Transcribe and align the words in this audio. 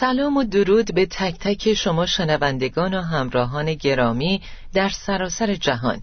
سلام 0.00 0.36
و 0.36 0.44
درود 0.44 0.94
به 0.94 1.06
تک 1.06 1.38
تک 1.38 1.74
شما 1.74 2.06
شنوندگان 2.06 2.94
و 2.94 3.00
همراهان 3.00 3.74
گرامی 3.74 4.42
در 4.74 4.88
سراسر 4.88 5.54
جهان. 5.54 6.02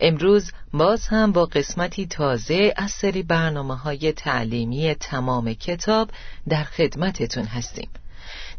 امروز 0.00 0.52
باز 0.72 1.06
هم 1.06 1.32
با 1.32 1.46
قسمتی 1.46 2.06
تازه 2.06 2.72
از 2.76 2.90
سری 2.90 3.22
برنامه 3.22 3.76
های 3.76 4.12
تعلیمی 4.12 4.94
تمام 4.94 5.54
کتاب 5.54 6.10
در 6.48 6.64
خدمتتون 6.64 7.44
هستیم. 7.44 7.88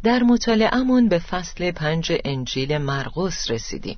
در 0.03 0.23
مطالعهمون 0.23 1.09
به 1.09 1.19
فصل 1.19 1.71
پنج 1.71 2.13
انجیل 2.25 2.77
مرقس 2.77 3.51
رسیدیم. 3.51 3.97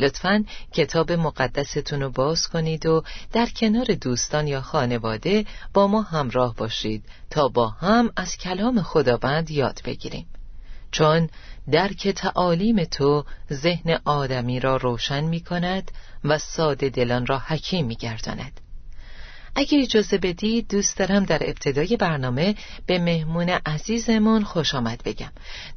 لطفا 0.00 0.44
کتاب 0.72 1.12
مقدستون 1.12 2.02
رو 2.02 2.10
باز 2.10 2.48
کنید 2.48 2.86
و 2.86 3.02
در 3.32 3.46
کنار 3.46 3.84
دوستان 3.84 4.46
یا 4.46 4.60
خانواده 4.60 5.44
با 5.74 5.86
ما 5.86 6.02
همراه 6.02 6.54
باشید 6.54 7.04
تا 7.30 7.48
با 7.48 7.68
هم 7.68 8.10
از 8.16 8.36
کلام 8.36 8.82
خداوند 8.82 9.50
یاد 9.50 9.80
بگیریم 9.84 10.26
چون 10.90 11.28
درک 11.70 12.08
تعالیم 12.08 12.84
تو 12.84 13.24
ذهن 13.52 14.00
آدمی 14.04 14.60
را 14.60 14.76
روشن 14.76 15.24
می 15.24 15.40
کند 15.40 15.90
و 16.24 16.38
ساده 16.38 16.88
دلان 16.88 17.26
را 17.26 17.38
حکیم 17.38 17.86
می 17.86 17.96
گرداند. 17.96 18.60
اگه 19.54 19.82
اجازه 19.82 20.18
بدید 20.18 20.68
دوست 20.68 20.96
دارم 20.96 21.24
در 21.24 21.38
ابتدای 21.42 21.96
برنامه 21.96 22.54
به 22.86 22.98
مهمون 22.98 23.48
عزیزمون 23.66 24.44
خوش 24.44 24.74
آمد 24.74 25.02
بگم. 25.04 25.30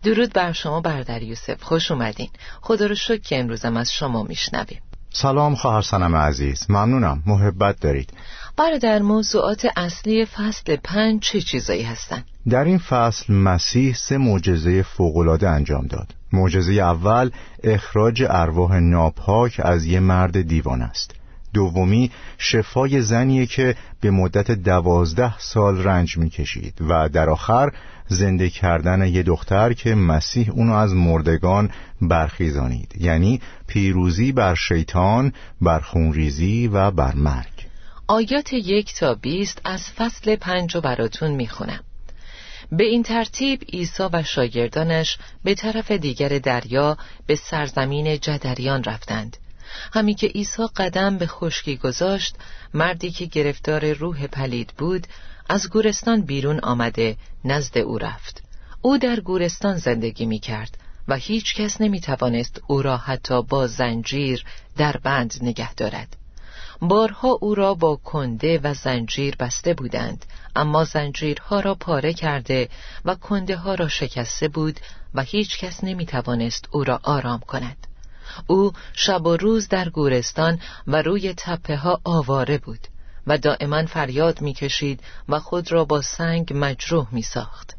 درود 0.03 0.33
بر 0.33 0.51
شما 0.51 0.81
بردر 0.81 1.21
یوسف. 1.21 1.63
خوش 1.63 1.91
اومدین. 1.91 2.29
خدا 2.61 2.85
رو 2.85 2.95
شکر 2.95 3.21
که 3.21 3.39
امروزم 3.39 3.77
از 3.77 3.93
شما 3.93 4.23
میشنویم. 4.23 4.81
سلام 5.09 5.55
خواهر 5.55 5.81
سنم 5.81 6.15
عزیز. 6.15 6.65
ممنونم. 6.69 7.23
محبت 7.25 7.79
دارید. 7.79 8.13
برادر 8.57 8.99
موضوعات 8.99 9.67
اصلی 9.75 10.25
فصل 10.25 10.75
پنج 10.75 11.21
چه 11.21 11.41
چیزایی 11.41 11.83
هستن؟ 11.83 12.23
در 12.49 12.63
این 12.63 12.77
فصل 12.77 13.33
مسیح 13.33 13.93
سه 13.93 14.17
معجزه 14.17 14.81
فوقالعاده 14.83 15.49
انجام 15.49 15.87
داد. 15.87 16.15
معجزه 16.33 16.73
اول 16.73 17.31
اخراج 17.63 18.23
ارواح 18.29 18.79
ناپاک 18.79 19.61
از 19.63 19.85
یه 19.85 19.99
مرد 19.99 20.41
دیوان 20.41 20.81
است. 20.81 21.15
دومی 21.53 22.11
شفای 22.37 23.01
زنیه 23.01 23.45
که 23.45 23.75
به 24.01 24.11
مدت 24.11 24.51
دوازده 24.51 25.39
سال 25.39 25.83
رنج 25.83 26.17
می‌کشید 26.17 26.73
و 26.81 27.09
در 27.09 27.29
آخر 27.29 27.71
زنده 28.07 28.49
کردن 28.49 29.07
یه 29.07 29.23
دختر 29.23 29.73
که 29.73 29.95
مسیح 29.95 30.51
اونو 30.51 30.73
از 30.73 30.93
مردگان 30.93 31.69
برخیزانید. 32.01 32.95
یعنی 32.99 33.41
پیروزی 33.67 34.31
بر 34.31 34.55
شیطان 34.55 35.33
بر 35.61 35.79
خونریزی 35.79 36.67
و 36.67 36.91
بر 36.91 37.15
مرگ. 37.15 37.67
آیات 38.07 38.53
یک 38.53 38.95
تا 38.95 39.15
بیست 39.15 39.61
از 39.65 39.89
فصل 39.89 40.35
پنج 40.35 40.77
براتون 40.77 41.31
می‌خونم. 41.31 41.79
به 42.71 42.83
این 42.83 43.03
ترتیب 43.03 43.63
عیسی 43.73 44.03
و 44.13 44.23
شاگردانش 44.23 45.17
به 45.43 45.55
طرف 45.55 45.91
دیگر 45.91 46.29
دریا 46.29 46.97
به 47.27 47.35
سرزمین 47.35 48.17
جدریان 48.17 48.83
رفتند. 48.83 49.37
همی 49.93 50.13
که 50.15 50.27
عیسی 50.27 50.67
قدم 50.75 51.17
به 51.17 51.27
خشکی 51.27 51.77
گذاشت 51.77 52.35
مردی 52.73 53.11
که 53.11 53.25
گرفتار 53.25 53.93
روح 53.93 54.27
پلید 54.27 54.73
بود 54.77 55.07
از 55.49 55.69
گورستان 55.69 56.21
بیرون 56.21 56.59
آمده 56.59 57.17
نزد 57.45 57.77
او 57.77 57.97
رفت. 57.97 58.43
او 58.81 58.97
در 58.97 59.19
گورستان 59.19 59.77
زندگی 59.77 60.25
می 60.25 60.39
کرد 60.39 60.77
و 61.07 61.15
هیچ 61.15 61.55
کس 61.55 61.81
نمی 61.81 62.01
توانست 62.01 62.61
او 62.67 62.81
را 62.81 62.97
حتی 62.97 63.41
با 63.41 63.67
زنجیر 63.67 64.45
در 64.77 64.97
بند 64.97 65.33
نگه 65.41 65.73
دارد. 65.73 66.15
بارها 66.81 67.37
او 67.41 67.55
را 67.55 67.73
با 67.73 67.95
کنده 67.95 68.59
و 68.63 68.73
زنجیر 68.73 69.35
بسته 69.35 69.73
بودند 69.73 70.25
اما 70.55 70.83
زنجیرها 70.83 71.59
را 71.59 71.75
پاره 71.75 72.13
کرده 72.13 72.69
و 73.05 73.15
کنده 73.15 73.55
ها 73.55 73.75
را 73.75 73.87
شکسته 73.87 74.47
بود 74.47 74.79
و 75.13 75.21
هیچ 75.21 75.59
کس 75.59 75.83
نمی 75.83 76.05
توانست 76.05 76.67
او 76.71 76.83
را 76.83 76.99
آرام 77.03 77.39
کند. 77.39 77.87
او 78.47 78.71
شب 78.93 79.25
و 79.25 79.37
روز 79.37 79.67
در 79.67 79.89
گورستان 79.89 80.59
و 80.87 81.01
روی 81.01 81.33
تپه 81.37 81.77
ها 81.77 82.01
آواره 82.03 82.57
بود 82.57 82.87
و 83.27 83.37
دائما 83.37 83.85
فریاد 83.85 84.41
می‌کشید 84.41 84.99
و 85.29 85.39
خود 85.39 85.71
را 85.71 85.85
با 85.85 86.01
سنگ 86.01 86.51
مجروح 86.55 87.07
می 87.11 87.21
ساخت. 87.21 87.75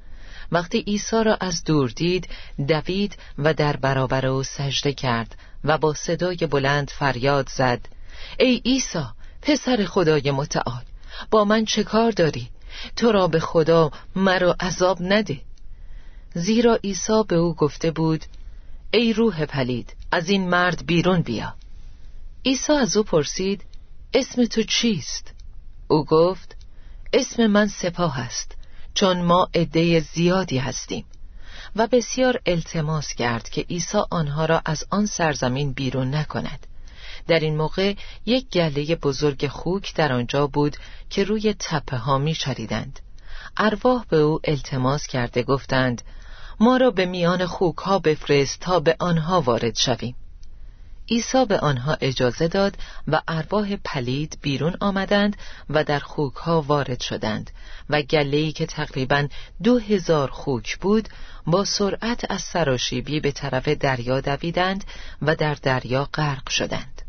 وقتی 0.53 0.78
عیسی 0.78 1.25
را 1.25 1.37
از 1.41 1.64
دور 1.64 1.91
دید 1.91 2.28
دوید 2.69 3.16
و 3.38 3.54
در 3.54 3.76
برابر 3.76 4.26
او 4.26 4.43
سجده 4.43 4.93
کرد 4.93 5.37
و 5.64 5.78
با 5.78 5.94
صدای 5.94 6.37
بلند 6.37 6.91
فریاد 6.91 7.48
زد 7.48 7.88
ای 8.38 8.62
عیسی 8.64 9.04
پسر 9.43 9.84
خدای 9.84 10.31
متعال 10.31 10.82
با 11.31 11.44
من 11.44 11.64
چه 11.64 11.84
کار 11.84 12.10
داری 12.10 12.48
تو 12.97 13.12
را 13.12 13.28
به 13.28 13.41
خدا 13.41 13.91
مرا 14.16 14.56
عذاب 14.60 15.03
نده 15.03 15.41
زیرا 16.34 16.75
عیسی 16.75 17.22
به 17.28 17.37
او 17.37 17.54
گفته 17.54 17.91
بود 17.91 18.25
ای 18.94 19.12
روح 19.12 19.44
پلید 19.47 19.97
از 20.12 20.28
این 20.28 20.49
مرد 20.49 20.87
بیرون 20.87 21.22
بیا 21.22 21.55
عیسی 22.44 22.72
از 22.72 22.97
او 22.97 23.03
پرسید 23.03 23.65
اسم 24.15 24.44
تو 24.44 24.62
چیست؟ 24.62 25.34
او 25.88 26.05
گفت 26.05 26.56
اسم 27.12 27.47
من 27.47 27.66
سپاه 27.66 28.21
است 28.21 28.56
چون 28.94 29.22
ما 29.22 29.49
عده 29.55 30.00
زیادی 30.00 30.59
هستیم 30.59 31.05
و 31.77 31.87
بسیار 31.87 32.41
التماس 32.47 33.15
کرد 33.15 33.49
که 33.49 33.62
عیسی 33.62 33.99
آنها 34.10 34.44
را 34.44 34.62
از 34.65 34.84
آن 34.91 35.06
سرزمین 35.06 35.72
بیرون 35.72 36.15
نکند 36.15 36.66
در 37.26 37.41
این 37.41 37.56
موقع 37.56 37.94
یک 38.26 38.49
گله 38.49 38.94
بزرگ 38.94 39.49
خوک 39.49 39.94
در 39.94 40.12
آنجا 40.12 40.47
بود 40.47 40.76
که 41.11 41.25
روی 41.25 41.55
تپه 41.59 41.97
ها 41.97 42.19
می 42.19 42.34
چریدند. 42.34 43.00
ارواح 43.56 44.05
به 44.09 44.16
او 44.16 44.41
التماس 44.44 45.06
کرده 45.06 45.43
گفتند 45.43 46.03
ما 46.60 46.76
را 46.76 46.91
به 46.91 47.06
میان 47.06 47.47
خوک 47.47 47.76
ها 47.76 47.98
بفرست 47.98 48.60
تا 48.60 48.81
به 48.81 48.97
آنها 48.98 49.41
وارد 49.41 49.76
شویم. 49.76 50.16
عیسی 51.10 51.44
به 51.44 51.59
آنها 51.59 51.97
اجازه 52.00 52.48
داد 52.48 52.76
و 53.09 53.22
ارواح 53.28 53.76
پلید 53.76 54.38
بیرون 54.42 54.76
آمدند 54.81 55.37
و 55.70 55.84
در 55.84 55.98
خوک 55.98 56.34
ها 56.34 56.62
وارد 56.62 57.00
شدند 57.00 57.50
و 57.91 58.03
گلهی 58.03 58.53
که 58.53 58.66
تقریبا 58.66 59.28
دو 59.62 59.78
هزار 59.78 60.31
خوک 60.31 60.78
بود 60.78 61.09
با 61.47 61.64
سرعت 61.64 62.31
از 62.31 62.43
سراشیبی 62.43 63.20
به 63.20 63.32
طرف 63.32 63.69
دریا 63.69 64.20
دویدند 64.20 64.84
و 65.23 65.34
در 65.37 65.55
دریا 65.55 66.08
غرق 66.14 66.49
شدند. 66.49 67.02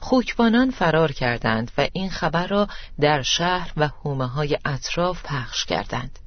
خوکبانان 0.00 0.70
فرار 0.70 1.12
کردند 1.12 1.70
و 1.78 1.88
این 1.92 2.10
خبر 2.10 2.46
را 2.46 2.68
در 3.00 3.22
شهر 3.22 3.72
و 3.76 3.88
حومه 3.88 4.26
های 4.26 4.58
اطراف 4.64 5.22
پخش 5.24 5.64
کردند. 5.64 6.18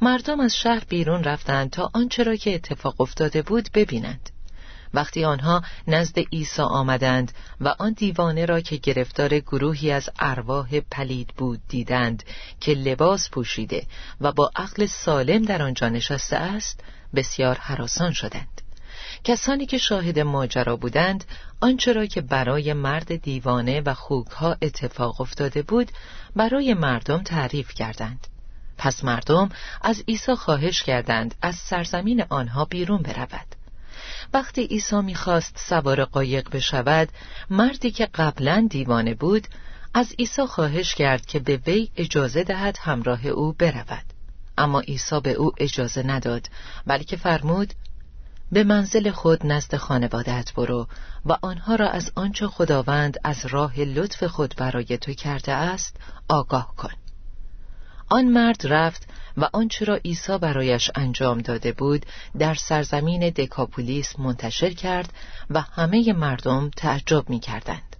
مردم 0.00 0.40
از 0.40 0.56
شهر 0.56 0.84
بیرون 0.88 1.24
رفتند 1.24 1.70
تا 1.70 1.90
آنچه 1.94 2.22
را 2.22 2.36
که 2.36 2.54
اتفاق 2.54 3.00
افتاده 3.00 3.42
بود 3.42 3.68
ببینند. 3.74 4.30
وقتی 4.94 5.24
آنها 5.24 5.62
نزد 5.86 6.18
عیسی 6.18 6.62
آمدند 6.62 7.32
و 7.60 7.74
آن 7.78 7.92
دیوانه 7.92 8.46
را 8.46 8.60
که 8.60 8.76
گرفتار 8.76 9.38
گروهی 9.38 9.90
از 9.90 10.10
ارواح 10.18 10.80
پلید 10.80 11.28
بود 11.36 11.60
دیدند 11.68 12.22
که 12.60 12.74
لباس 12.74 13.30
پوشیده 13.30 13.86
و 14.20 14.32
با 14.32 14.50
عقل 14.56 14.86
سالم 14.86 15.44
در 15.44 15.62
آنجا 15.62 15.88
نشسته 15.88 16.36
است 16.36 16.80
بسیار 17.14 17.58
حراسان 17.58 18.12
شدند. 18.12 18.62
کسانی 19.24 19.66
که 19.66 19.78
شاهد 19.78 20.18
ماجرا 20.18 20.76
بودند 20.76 21.24
آنچه 21.60 21.92
را 21.92 22.06
که 22.06 22.20
برای 22.20 22.72
مرد 22.72 23.16
دیوانه 23.16 23.80
و 23.80 23.94
خوکها 23.94 24.56
اتفاق 24.62 25.20
افتاده 25.20 25.62
بود 25.62 25.92
برای 26.36 26.74
مردم 26.74 27.22
تعریف 27.22 27.74
کردند. 27.74 28.26
پس 28.78 29.04
مردم 29.04 29.48
از 29.82 30.04
عیسی 30.08 30.34
خواهش 30.34 30.82
کردند 30.82 31.34
از 31.42 31.56
سرزمین 31.56 32.24
آنها 32.28 32.64
بیرون 32.64 33.02
برود. 33.02 33.46
وقتی 34.34 34.62
عیسی 34.62 35.00
می‌خواست 35.00 35.58
سوار 35.58 36.04
قایق 36.04 36.50
بشود 36.50 37.08
مردی 37.50 37.90
که 37.90 38.06
قبلا 38.06 38.66
دیوانه 38.70 39.14
بود 39.14 39.48
از 39.94 40.14
عیسی 40.18 40.46
خواهش 40.46 40.94
کرد 40.94 41.26
که 41.26 41.38
به 41.38 41.56
وی 41.66 41.90
اجازه 41.96 42.44
دهد 42.44 42.78
همراه 42.80 43.26
او 43.26 43.52
برود. 43.52 44.04
اما 44.58 44.80
عیسی 44.80 45.20
به 45.20 45.32
او 45.32 45.52
اجازه 45.58 46.02
نداد 46.02 46.48
بلکه 46.86 47.16
فرمود 47.16 47.74
به 48.52 48.64
منزل 48.64 49.10
خود 49.10 49.46
نزد 49.46 49.76
خانوادت 49.76 50.52
برو 50.56 50.86
و 51.26 51.36
آنها 51.42 51.74
را 51.74 51.88
از 51.88 52.12
آنچه 52.14 52.46
خداوند 52.46 53.16
از 53.24 53.46
راه 53.46 53.80
لطف 53.80 54.24
خود 54.24 54.54
برای 54.58 54.98
تو 54.98 55.12
کرده 55.12 55.52
است 55.52 55.96
آگاه 56.28 56.74
کن. 56.76 57.01
آن 58.12 58.24
مرد 58.24 58.66
رفت 58.66 59.08
و 59.36 59.48
آنچه 59.52 59.84
را 59.84 59.96
عیسی 59.96 60.38
برایش 60.38 60.90
انجام 60.94 61.38
داده 61.38 61.72
بود 61.72 62.06
در 62.38 62.54
سرزمین 62.54 63.30
دکاپولیس 63.30 64.18
منتشر 64.18 64.70
کرد 64.70 65.12
و 65.50 65.60
همه 65.60 66.12
مردم 66.12 66.70
تعجب 66.76 67.30
می 67.30 67.40
کردند. 67.40 67.96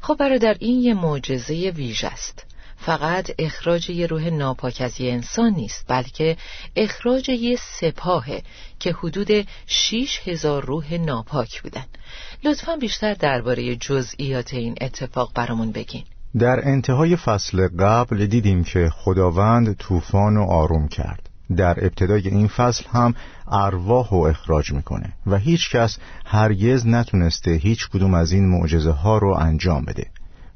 خب 0.00 0.16
برادر 0.20 0.56
این 0.60 0.80
یه 0.80 0.94
معجزه 0.94 1.54
ویژه 1.54 2.06
است. 2.06 2.46
فقط 2.76 3.30
اخراج 3.38 3.90
یه 3.90 4.06
روح 4.06 4.28
ناپاک 4.28 4.80
از 4.80 5.00
یه 5.00 5.12
انسان 5.12 5.52
نیست 5.52 5.84
بلکه 5.88 6.36
اخراج 6.76 7.28
یه 7.28 7.58
سپاهه 7.80 8.42
که 8.80 8.92
حدود 8.92 9.48
شیش 9.66 10.20
هزار 10.24 10.64
روح 10.64 10.94
ناپاک 10.94 11.62
بودن. 11.62 11.86
لطفا 12.44 12.76
بیشتر 12.76 13.14
درباره 13.14 13.76
جزئیات 13.76 14.54
این 14.54 14.74
اتفاق 14.80 15.32
برامون 15.34 15.72
بگین. 15.72 16.04
در 16.38 16.68
انتهای 16.68 17.16
فصل 17.16 17.68
قبل 17.68 18.26
دیدیم 18.26 18.64
که 18.64 18.90
خداوند 18.92 19.76
طوفان 19.76 20.36
و 20.36 20.42
آروم 20.42 20.88
کرد. 20.88 21.30
در 21.56 21.84
ابتدای 21.84 22.28
این 22.28 22.48
فصل 22.48 22.84
هم 22.92 23.14
ارواح 23.48 24.10
و 24.10 24.16
اخراج 24.16 24.72
می‌کنه 24.72 25.12
و 25.26 25.36
هیچ 25.36 25.70
کس 25.70 25.98
هرگز 26.26 26.86
نتونسته 26.86 27.50
هیچ 27.50 27.88
کدوم 27.88 28.14
از 28.14 28.32
این 28.32 28.48
معجزه 28.48 28.90
ها 28.90 29.18
رو 29.18 29.36
انجام 29.38 29.84
بده. 29.84 30.06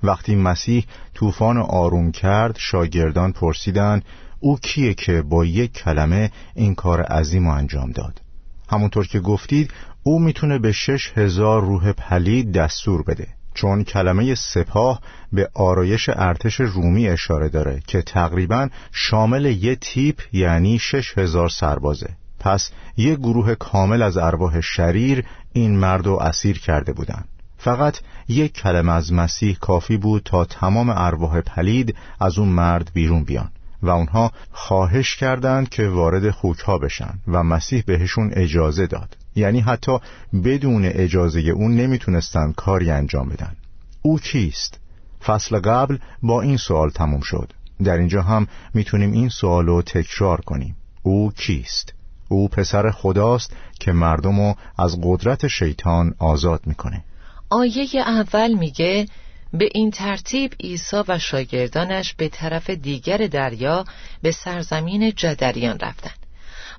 وقتی 0.03 0.37
مسیح 0.37 0.85
طوفان 1.15 1.59
آروم 1.59 2.13
کرد 2.13 2.57
شاگردان 2.59 3.33
پرسیدن 3.33 4.03
او 4.41 4.59
کیه 4.59 4.95
که 4.95 5.23
با 5.23 5.45
یک 5.45 5.73
کلمه 5.73 6.31
این 6.55 6.75
کار 6.75 7.03
عظیم 7.03 7.47
انجام 7.49 7.91
داد؟ 7.91 8.21
همونطور 8.69 9.07
که 9.07 9.21
گفتید 9.21 9.71
او 10.03 10.19
می‌تونه 10.21 10.59
به 10.59 10.73
شش 10.73 11.13
هزار 11.17 11.65
روح 11.65 11.93
پلید 11.93 12.53
دستور 12.53 13.03
بده. 13.03 13.27
چون 13.57 13.85
کلمه 13.85 14.35
سپاه 14.35 15.01
به 15.33 15.51
آرایش 15.55 16.09
ارتش 16.13 16.61
رومی 16.61 17.09
اشاره 17.09 17.49
داره 17.49 17.83
که 17.87 18.03
تقریبا 18.03 18.69
شامل 18.93 19.45
یه 19.45 19.77
تیپ 19.77 20.21
یعنی 20.33 20.79
شش 20.79 21.19
هزار 21.19 21.49
سربازه 21.49 22.09
پس 22.41 22.71
یه 22.97 23.17
گروه 23.17 23.55
کامل 23.55 24.03
از 24.03 24.17
ارواح 24.17 24.61
شریر 24.61 25.25
این 25.53 25.79
مرد 25.79 26.07
رو 26.07 26.19
اسیر 26.21 26.59
کرده 26.59 26.93
بودند. 26.93 27.29
فقط 27.59 28.01
یک 28.29 28.53
کلمه 28.53 28.93
از 28.93 29.13
مسیح 29.13 29.57
کافی 29.61 29.97
بود 29.97 30.23
تا 30.25 30.45
تمام 30.45 30.91
ارواح 30.91 31.41
پلید 31.41 31.97
از 32.21 32.39
اون 32.39 32.49
مرد 32.49 32.91
بیرون 32.95 33.25
بیان 33.25 33.51
و 33.83 33.91
اونها 33.91 34.33
خواهش 34.53 35.17
کردند 35.17 35.69
که 35.69 35.89
وارد 35.89 36.31
خوکها 36.31 36.79
بشن 36.79 37.19
و 37.29 37.43
مسیح 37.43 37.83
بهشون 37.87 38.31
اجازه 38.33 38.87
داد 38.87 39.17
یعنی 39.37 39.61
حتی 39.61 39.99
بدون 40.45 40.85
اجازه 40.85 41.41
اون 41.41 41.77
نمی‌تونستند 41.77 42.55
کاری 42.55 42.91
انجام 42.91 43.29
بدن 43.29 43.57
او 44.03 44.19
کیست؟ 44.19 44.81
فصل 45.25 45.59
قبل 45.59 45.99
با 46.23 46.43
این 46.43 46.57
سوال 46.57 46.91
تموم 46.91 47.21
شد 47.21 47.53
در 47.85 47.97
اینجا 47.97 48.23
هم 48.23 48.47
می‌تونیم 48.75 49.13
این 49.13 49.29
سوال 49.29 49.67
رو 49.67 49.83
تکرار 49.83 50.41
کنیم 50.41 50.77
او 51.03 51.33
کیست؟ 51.33 51.95
او 52.29 52.49
پسر 52.49 52.91
خداست 52.91 53.57
که 53.81 53.93
مردم 53.93 54.41
رو 54.41 54.55
از 54.79 54.99
قدرت 55.03 55.47
شیطان 55.47 56.15
آزاد 56.19 56.61
می‌کنه 56.67 57.05
آیه 57.51 57.89
اول 57.97 58.53
میگه 58.53 59.07
به 59.53 59.69
این 59.75 59.91
ترتیب 59.91 60.55
عیسی 60.61 60.97
و 61.09 61.19
شاگردانش 61.19 62.15
به 62.15 62.29
طرف 62.29 62.71
دیگر 62.71 63.17
دریا 63.17 63.85
به 64.23 64.31
سرزمین 64.31 65.13
جدریان 65.17 65.79
رفتند. 65.79 66.26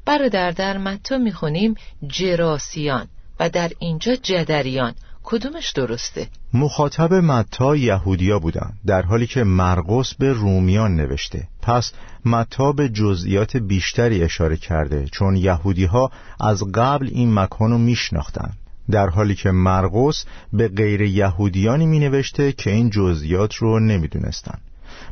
برادر 0.07 0.51
در 0.51 0.77
متو 0.77 1.17
می‌خونیم 1.17 1.75
جراسیان 2.07 3.07
و 3.39 3.49
در 3.49 3.71
اینجا 3.79 4.15
جدریان 4.15 4.93
کدومش 5.23 5.71
درسته؟ 5.71 6.27
مخاطب 6.53 7.13
متا 7.13 7.75
یهودیا 7.75 8.39
بودند 8.39 8.79
در 8.85 9.01
حالی 9.01 9.27
که 9.27 9.43
مرقس 9.43 10.13
به 10.13 10.33
رومیان 10.33 10.95
نوشته 10.95 11.47
پس 11.61 11.93
متا 12.25 12.71
به 12.71 12.89
جزئیات 12.89 13.57
بیشتری 13.57 14.23
اشاره 14.23 14.57
کرده 14.57 15.05
چون 15.11 15.35
یهودی 15.35 15.85
ها 15.85 16.11
از 16.39 16.63
قبل 16.73 17.09
این 17.11 17.33
مکان 17.33 17.71
رو 17.71 17.77
میشناختند 17.77 18.57
در 18.91 19.09
حالی 19.09 19.35
که 19.35 19.51
مرقس 19.51 20.25
به 20.53 20.67
غیر 20.67 21.01
یهودیانی 21.01 21.85
می 21.85 21.99
نوشته 21.99 22.51
که 22.51 22.71
این 22.71 22.89
جزئیات 22.89 23.55
رو 23.55 23.79
نمی‌دونستند. 23.79 24.61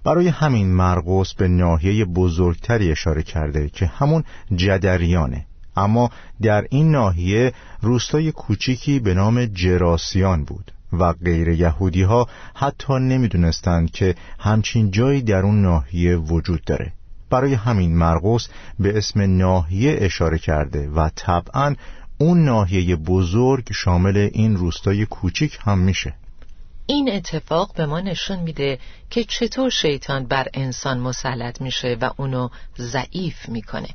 برای 0.06 0.28
همین 0.28 0.68
مرقس 0.68 1.34
به 1.34 1.48
ناحیه 1.48 2.06
بزرگتری 2.06 2.92
اشاره 2.92 3.24
کرده 3.24 3.70
که 3.70 3.86
همون 3.86 4.24
جدریانه. 4.56 5.46
اما 5.76 6.10
در 6.42 6.66
این 6.70 6.92
ناحیه 6.92 7.54
روستای 7.82 8.32
کوچیکی 8.32 9.00
به 9.00 9.14
نام 9.14 9.46
جراسیان 9.46 10.44
بود 10.44 10.72
و 10.94 11.14
غیر 11.14 11.48
یهودی 11.48 12.02
ها 12.02 12.28
حتی 12.56 12.94
نمی‌دونستند 12.94 13.92
که 13.92 14.16
همچین 14.40 14.92
جایی 14.92 15.22
در 15.22 15.42
اون 15.42 15.62
ناحیه 15.62 16.16
وجود 16.16 16.64
داره. 16.64 16.94
برای 17.30 17.54
همین 17.54 17.98
مرقس 17.98 18.48
به 18.80 18.98
اسم 18.98 19.38
ناحیه 19.38 19.98
اشاره 20.00 20.38
کرده 20.38 20.90
و 20.90 21.10
طبعا 21.16 21.76
اون 22.18 22.46
ناحیه 22.46 22.96
بزرگ 22.96 23.68
شامل 23.72 24.30
این 24.34 24.56
روستای 24.56 25.06
کوچیک 25.06 25.60
هم 25.62 25.78
میشه. 25.78 26.14
این 26.88 27.12
اتفاق 27.12 27.76
به 27.76 27.86
ما 27.86 28.00
نشون 28.00 28.40
میده 28.40 28.80
که 29.10 29.24
چطور 29.24 29.70
شیطان 29.70 30.26
بر 30.26 30.48
انسان 30.54 31.00
مسلط 31.00 31.62
میشه 31.62 31.98
و 32.02 32.10
اونو 32.18 32.50
ضعیف 32.78 33.50
می‌کنه. 33.50 33.90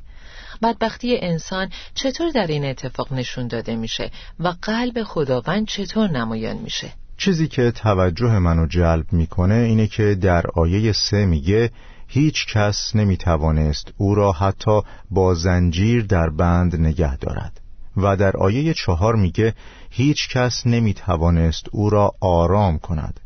بدبختی 0.63 1.17
انسان 1.17 1.69
چطور 1.93 2.29
در 2.29 2.47
این 2.47 2.65
اتفاق 2.65 3.13
نشون 3.13 3.47
داده 3.47 3.75
میشه 3.75 4.11
و 4.39 4.53
قلب 4.61 5.03
خداوند 5.03 5.67
چطور 5.67 6.11
نمایان 6.11 6.57
میشه؟ 6.57 6.93
چیزی 7.17 7.47
که 7.47 7.71
توجه 7.71 8.39
منو 8.39 8.67
جلب 8.67 9.13
می‌کنه 9.13 9.55
اینه 9.55 9.87
که 9.87 10.15
در 10.15 10.43
آیه 10.55 10.91
سه 10.91 11.25
میگه 11.25 11.71
هیچ 12.07 12.45
کس 12.53 12.95
نمی‌توانست 12.95 13.93
او 13.97 14.15
را 14.15 14.31
حتی 14.31 14.81
با 15.11 15.33
زنجیر 15.33 16.05
در 16.05 16.29
بند 16.29 16.75
نگه 16.75 17.17
دارد. 17.17 17.60
و 17.97 18.15
در 18.17 18.37
آیه 18.37 18.73
چهار 18.73 19.15
میگه 19.15 19.53
هیچ 19.89 20.29
کس 20.29 20.67
نمی‌توانست 20.67 21.65
او 21.71 21.89
را 21.89 22.11
آرام 22.19 22.79
کند. 22.79 23.19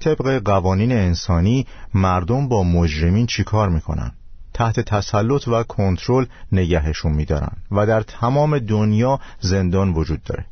طبق 0.00 0.42
قوانین 0.44 0.92
انسانی 0.92 1.66
مردم 1.94 2.48
با 2.48 2.62
مجرمین 2.62 3.26
چیکار 3.26 3.68
می‌کنن؟ 3.68 4.12
تحت 4.54 4.80
تسلط 4.80 5.48
و 5.48 5.62
کنترل 5.62 6.26
نگهشون 6.52 7.12
میدارن 7.12 7.52
و 7.70 7.86
در 7.86 8.00
تمام 8.00 8.58
دنیا 8.58 9.20
زندان 9.40 9.92
وجود 9.92 10.22
داره. 10.22 10.46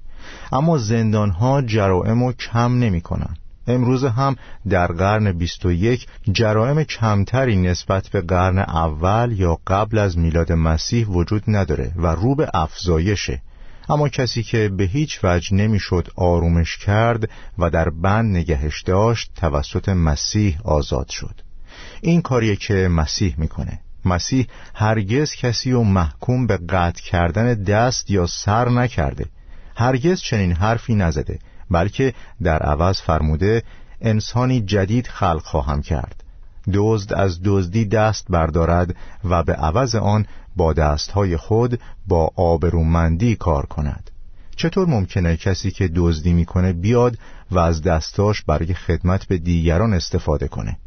اما 0.53 0.79
زندان 0.79 1.31
ها 1.31 1.63
جرائم 1.63 2.25
رو 2.25 2.33
کم 2.33 2.79
نمی‌کنن. 2.79 3.37
امروز 3.67 4.05
هم 4.05 4.37
در 4.69 4.87
قرن 4.87 5.33
21 5.33 6.07
جرائم 6.33 6.83
کمتری 6.83 7.57
نسبت 7.57 8.09
به 8.09 8.21
قرن 8.21 8.59
اول 8.59 9.35
یا 9.37 9.59
قبل 9.67 9.99
از 9.99 10.19
میلاد 10.19 10.53
مسیح 10.53 11.07
وجود 11.07 11.43
نداره 11.47 11.93
و 11.97 12.07
رو 12.07 12.35
به 12.35 12.51
افزایشه. 12.55 13.43
اما 13.89 14.09
کسی 14.09 14.43
که 14.43 14.69
به 14.69 14.85
هیچ 14.85 15.21
وجه 15.23 15.55
نمی‌شد 15.55 16.09
آرومش 16.17 16.77
کرد 16.77 17.31
و 17.59 17.71
در 17.71 17.91
بند 17.91 18.37
نگهش 18.37 18.83
داشت 18.83 19.33
توسط 19.37 19.89
مسیح 19.89 20.59
آزاد 20.65 21.09
شد. 21.09 21.41
این 22.01 22.23
کاریه 22.23 22.57
که 22.57 22.89
مسیح 22.89 23.35
می‌کنه. 23.39 23.81
مسیح 24.05 24.47
هرگز 24.75 25.33
کسی 25.33 25.73
رو 25.73 25.85
محکوم 25.85 26.47
به 26.47 26.57
قطع 26.57 27.03
کردن 27.03 27.55
دست 27.55 28.11
یا 28.11 28.27
سر 28.27 28.69
نکرده. 28.69 29.27
هرگز 29.77 30.21
چنین 30.21 30.53
حرفی 30.53 30.95
نزده 30.95 31.39
بلکه 31.71 32.15
در 32.43 32.59
عوض 32.59 33.01
فرموده 33.01 33.63
انسانی 34.01 34.61
جدید 34.61 35.07
خلق 35.07 35.43
خواهم 35.43 35.83
کرد. 35.83 36.25
دزد 36.73 37.13
از 37.13 37.41
دزدی 37.45 37.85
دست 37.85 38.27
بردارد 38.29 38.97
و 39.25 39.43
به 39.43 39.53
عوض 39.53 39.95
آن 39.95 40.27
با 40.57 40.73
دستهای 40.73 41.37
خود 41.37 41.81
با 42.07 42.31
آبرومندی 42.37 43.37
کار 43.37 43.67
کند. 43.67 44.11
چطور 44.57 44.89
ممکنه 44.89 45.37
کسی 45.37 45.71
که 45.71 45.91
دزدی 45.95 46.33
می‌کنه 46.33 46.73
بیاد 46.73 47.19
و 47.51 47.59
از 47.59 47.83
دستاش 47.83 48.43
برای 48.43 48.75
خدمت 48.75 49.27
به 49.27 49.39
دیگران 49.39 49.93
استفاده 49.93 50.49
کنه؟ 50.49 50.79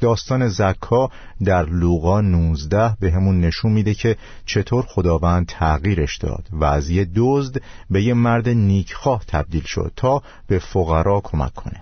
داستان 0.00 0.48
زکا 0.48 1.10
در 1.44 1.64
لوقا 1.64 2.20
19 2.20 2.96
به 3.00 3.12
همون 3.12 3.40
نشون 3.40 3.72
میده 3.72 3.94
که 3.94 4.16
چطور 4.46 4.84
خداوند 4.88 5.46
تغییرش 5.46 6.16
داد 6.18 6.48
و 6.52 6.64
از 6.64 6.90
یه 6.90 7.08
دزد 7.16 7.62
به 7.90 8.02
یه 8.02 8.14
مرد 8.14 8.48
نیکخواه 8.48 9.24
تبدیل 9.28 9.62
شد 9.62 9.92
تا 9.96 10.22
به 10.46 10.58
فقرا 10.58 11.20
کمک 11.20 11.54
کنه. 11.54 11.80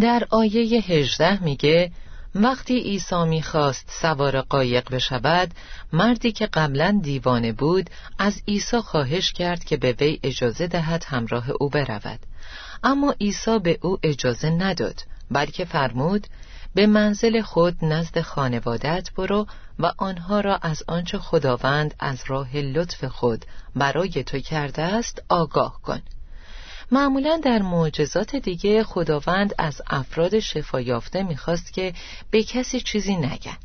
در 0.00 0.22
آیه 0.30 0.82
18 0.82 1.44
میگه 1.44 1.90
وقتی 2.34 2.80
عیسی 2.80 3.24
می‌خواست 3.24 3.90
سوار 4.00 4.40
قایق 4.40 4.90
بشود 4.90 5.50
مردی 5.92 6.32
که 6.32 6.46
قبلا 6.46 7.00
دیوانه 7.02 7.52
بود 7.52 7.90
از 8.18 8.42
عیسی 8.48 8.80
خواهش 8.80 9.32
کرد 9.32 9.64
که 9.64 9.76
به 9.76 9.92
وی 9.92 10.20
اجازه 10.22 10.66
دهد 10.66 11.04
همراه 11.04 11.50
او 11.60 11.68
برود. 11.68 12.20
اما 12.84 13.14
عیسی 13.20 13.58
به 13.58 13.78
او 13.82 13.98
اجازه 14.02 14.50
نداد 14.50 15.00
بلکه 15.30 15.64
فرمود 15.64 16.26
به 16.74 16.86
منزل 16.86 17.40
خود 17.40 17.84
نزد 17.84 18.20
خانوادت 18.20 19.10
برو 19.16 19.46
و 19.78 19.92
آنها 19.98 20.40
را 20.40 20.56
از 20.56 20.82
آنچه 20.88 21.18
خداوند 21.18 21.94
از 22.00 22.22
راه 22.26 22.56
لطف 22.56 23.04
خود 23.04 23.44
برای 23.76 24.24
تو 24.24 24.38
کرده 24.38 24.82
است 24.82 25.22
آگاه 25.28 25.80
کن. 25.82 26.02
معمولا 26.94 27.40
در 27.44 27.62
معجزات 27.62 28.36
دیگه 28.36 28.84
خداوند 28.84 29.54
از 29.58 29.82
افراد 29.90 30.38
شفا 30.38 30.80
یافته 30.80 31.22
می‌خواست 31.22 31.72
که 31.72 31.92
به 32.30 32.42
کسی 32.42 32.80
چیزی 32.80 33.16
نگن. 33.16 33.56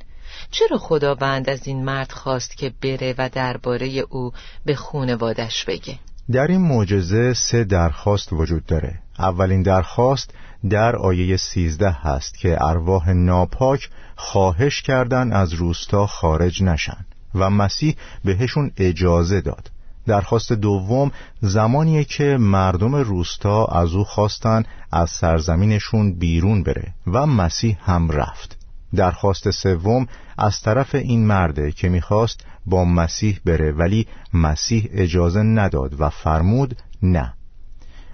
چرا 0.51 0.77
خداوند 0.77 1.50
از 1.50 1.67
این 1.67 1.86
مرد 1.86 2.12
خواست 2.12 2.57
که 2.57 2.74
بره 2.81 3.15
و 3.17 3.29
درباره 3.29 3.88
او 3.88 4.31
به 4.65 4.75
خونوادش 4.75 5.65
بگه؟ 5.65 6.00
در 6.31 6.48
این 6.48 6.62
معجزه 6.62 7.33
سه 7.33 7.63
درخواست 7.63 8.33
وجود 8.33 8.65
داره. 8.65 9.00
اولین 9.19 9.63
درخواست 9.63 10.33
در 10.69 10.95
آیه 10.95 11.38
سیزده 11.38 11.91
هست 11.91 12.38
که 12.38 12.57
ارواح 12.62 13.09
ناپاک 13.09 13.89
خواهش 14.15 14.81
کردن 14.81 15.31
از 15.31 15.53
روستا 15.53 16.07
خارج 16.07 16.63
نشن 16.63 17.05
و 17.36 17.50
مسیح 17.50 17.95
بهشون 18.25 18.71
اجازه 18.77 19.41
داد. 19.41 19.71
درخواست 20.10 20.54
دوم 20.54 21.12
زمانیه 21.42 22.04
که 22.04 22.38
مردم 22.39 22.96
روستا 22.96 23.66
از 23.66 23.94
او 23.94 24.04
خواستن 24.04 24.63
از 24.92 25.10
سرزمینشون 25.10 26.13
بیرون 26.13 26.63
بره 26.63 26.94
و 27.08 27.25
مسیح 27.25 27.78
هم 27.82 28.12
رفت. 28.12 28.58
درخواست 28.96 29.51
سوم 29.51 30.08
از 30.38 30.62
طرف 30.62 30.96
این 30.96 31.28
مرده 31.28 31.72
که 31.72 31.89
می‌خواست 31.89 32.46
با 32.66 32.86
مسیح 32.86 33.39
بره 33.46 33.72
ولی 33.72 34.08
مسیح 34.34 34.89
اجازه 34.92 35.42
نداد 35.42 36.01
و 36.01 36.10
فرمود 36.10 36.78
نه. 37.04 37.34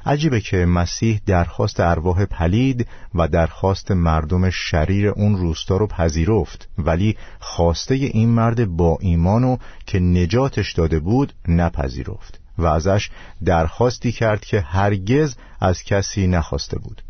عجیبه 0.06 0.42
که 0.42 0.58
مسیح 0.58 1.22
درخواست 1.26 1.80
ارواح 1.80 2.26
پلید 2.26 2.88
و 3.16 3.28
درخواست 3.28 3.92
مردم 3.92 4.50
شریر 4.50 5.08
اون 5.08 5.38
روستا 5.38 5.78
رو 5.78 5.88
پذیرفت. 5.88 6.70
ولی 6.78 7.18
خواسته 7.40 7.96
این 7.96 8.30
مرد 8.30 8.66
با 8.66 8.98
ایمانو 9.02 9.58
که 9.86 10.00
نجاتش 10.00 10.74
داده 10.74 11.00
بود 11.00 11.34
نپذیرفت 11.48 12.40
و 12.58 12.66
ازش 12.66 13.10
درخواستی 13.46 14.12
کرد 14.12 14.46
که 14.46 14.62
هرگز 14.62 15.36
از 15.60 15.84
کسی 15.84 16.28
نخواسته 16.28 16.80
بود. 16.80 17.02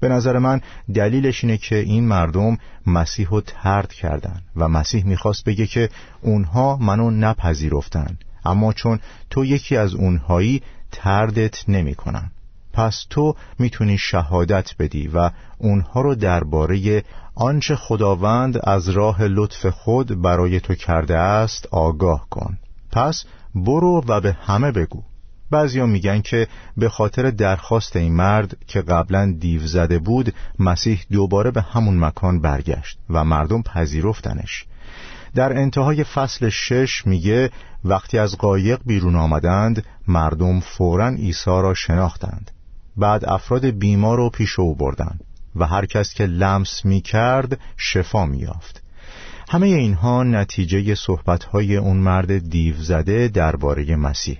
به 0.00 0.08
نظر 0.08 0.38
من 0.38 0.60
دلیلش 0.94 1.44
اینه 1.44 1.56
که 1.56 1.76
این 1.76 2.08
مردم 2.08 2.58
مسیح 2.86 3.28
رو 3.28 3.40
ترد 3.40 3.92
کردن 3.92 4.42
و 4.56 4.68
مسیح 4.68 5.06
می‌خواست 5.06 5.44
بگه 5.44 5.66
که 5.66 5.88
اونها 6.20 6.76
منو 6.76 7.10
نپذیرفتن. 7.10 8.18
اما 8.44 8.72
چون 8.72 9.00
تو 9.30 9.44
یکی 9.44 9.76
از 9.76 9.94
اونهایی 9.94 10.62
تردت 10.92 11.68
نمی‌کنن. 11.68 12.30
پس 12.74 13.06
تو 13.10 13.34
می‌تونی 13.58 13.98
شهادت 13.98 14.70
بدی 14.78 15.08
و 15.08 15.30
اونها 15.58 16.00
رو 16.00 16.14
درباره 16.14 17.04
آنچه 17.34 17.76
خداوند 17.76 18.60
از 18.64 18.88
راه 18.88 19.22
لطف 19.22 19.66
خود 19.66 20.22
برای 20.22 20.60
تو 20.60 20.74
کرده 20.74 21.18
است 21.18 21.68
آگاه 21.70 22.26
کن. 22.30 22.58
پس 22.92 23.24
برو 23.54 24.04
و 24.08 24.20
به 24.20 24.32
همه 24.32 24.72
بگو. 24.72 25.02
بعضیا 25.50 25.86
میگن 25.86 26.20
که 26.20 26.48
به 26.76 26.88
خاطر 26.88 27.30
درخواست 27.30 27.96
این 27.96 28.14
مرد 28.14 28.56
که 28.66 28.80
قبلا 28.82 29.34
دیو 29.40 29.66
زده 29.66 29.98
بود 29.98 30.34
مسیح 30.58 31.00
دوباره 31.12 31.50
به 31.50 31.62
همون 31.62 31.98
مکان 32.04 32.40
برگشت 32.40 32.98
و 33.10 33.24
مردم 33.24 33.62
پذیرفتنش. 33.62 34.66
در 35.34 35.52
انتهای 35.58 36.04
فصل 36.04 36.48
شش 36.48 37.06
میگه 37.06 37.50
وقتی 37.84 38.18
از 38.18 38.38
قایق 38.38 38.80
بیرون 38.86 39.16
آمدند 39.16 39.84
مردم 40.08 40.60
فورا 40.60 41.08
عیسی 41.08 41.50
را 41.50 41.74
شناختند. 41.74 42.50
بعد 42.96 43.24
افراد 43.24 43.66
بیمار 43.66 44.16
رو 44.16 44.30
پیش 44.30 44.58
او 44.58 44.74
بردن 44.74 45.18
و 45.56 45.66
هر 45.66 45.86
کس 45.86 46.14
که 46.14 46.26
لمس 46.26 46.84
می 46.84 47.00
کرد 47.00 47.60
شفا 47.76 48.26
می 48.26 48.38
یافت 48.38 48.82
همه 49.48 49.66
اینها 49.66 50.22
نتیجه 50.22 50.94
صحبتهای 50.94 51.76
اون 51.76 51.96
مرد 51.96 52.50
دیو 52.50 52.74
زده 52.76 53.28
درباره 53.28 53.96
مسیح 53.96 54.38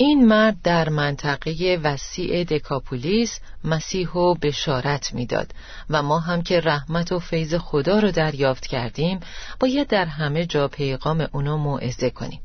این 0.00 0.26
مرد 0.26 0.56
در 0.62 0.88
منطقه 0.88 1.80
وسیع 1.84 2.44
دکاپولیس 2.44 3.40
مسیح 3.64 4.10
و 4.10 4.34
بشارت 4.34 5.14
می‌داد 5.14 5.54
و 5.90 6.02
ما 6.02 6.18
هم 6.18 6.42
که 6.42 6.60
رحمت 6.60 7.12
و 7.12 7.18
فیض 7.18 7.54
خدا 7.54 7.98
رو 7.98 8.10
دریافت 8.10 8.66
کردیم 8.66 9.20
باید 9.60 9.86
در 9.86 10.04
همه 10.04 10.46
جا 10.46 10.68
پیغام 10.68 11.28
اونو 11.32 11.56
موعظه 11.56 12.10
کنیم. 12.10 12.40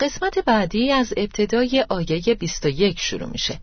قسمت 0.00 0.38
بعدی 0.38 0.92
از 0.92 1.14
ابتدای 1.16 1.84
آیه 1.88 2.34
21 2.34 3.00
شروع 3.00 3.28
میشه. 3.28 3.58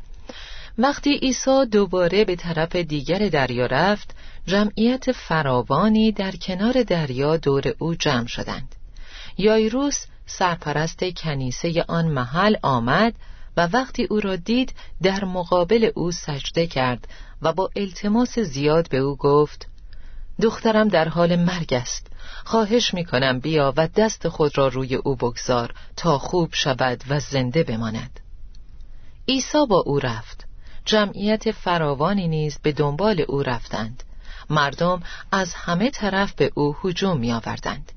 وقتی 0.82 1.18
عیسی 1.18 1.66
دوباره 1.72 2.26
به 2.26 2.36
طرف 2.36 2.76
دیگر 2.76 3.30
دریا 3.30 3.66
رفت 3.66 4.16
جمعیت 4.46 5.12
فراوانی 5.12 6.12
در 6.12 6.32
کنار 6.32 6.84
دریا 6.84 7.38
دور 7.38 7.64
او 7.80 7.96
جمع 7.96 8.28
شدند. 8.28 8.76
یایروس 9.38 10.06
سرپرست 10.26 11.04
کنیسه 11.18 11.86
آن 11.88 12.08
محل 12.08 12.56
آمد 12.62 13.14
و 13.58 13.68
وقتی 13.74 14.04
او 14.04 14.20
را 14.20 14.36
دید 14.36 14.74
در 15.02 15.26
مقابل 15.26 15.92
او 15.96 16.12
سجده 16.12 16.68
کرد 16.68 17.08
و 17.42 17.54
با 17.54 17.70
التماس 17.76 18.40
زیاد 18.40 18.90
به 18.90 18.98
او 18.98 19.16
گفت 19.16 19.68
دخترم 20.42 20.88
در 20.88 21.10
حال 21.10 21.36
مرگ 21.36 21.74
است. 21.74 22.08
خواهش 22.46 22.94
می 22.94 23.06
کنم 23.06 23.40
بیا 23.40 23.74
و 23.78 23.88
دست 23.88 24.28
خود 24.28 24.58
را 24.58 24.68
روی 24.68 24.96
او 24.96 25.16
بگذار 25.16 25.74
تا 25.96 26.18
خوب 26.18 26.50
شود 26.54 27.04
و 27.10 27.20
زنده 27.20 27.64
بماند. 27.64 28.20
عیسی 29.28 29.66
با 29.70 29.84
او 29.86 30.00
رفت. 30.00 30.49
جمعیت 30.90 31.52
فراوانی 31.52 32.28
نیز 32.28 32.60
به 32.64 32.72
دنبال 32.72 33.26
او 33.28 33.44
رفتند. 33.44 34.04
مردم 34.50 35.04
از 35.32 35.54
همه 35.54 35.90
طرف 35.90 36.34
به 36.34 36.52
او 36.56 36.76
هجوم 36.84 37.20
می 37.20 37.32
آوردند 37.32 37.92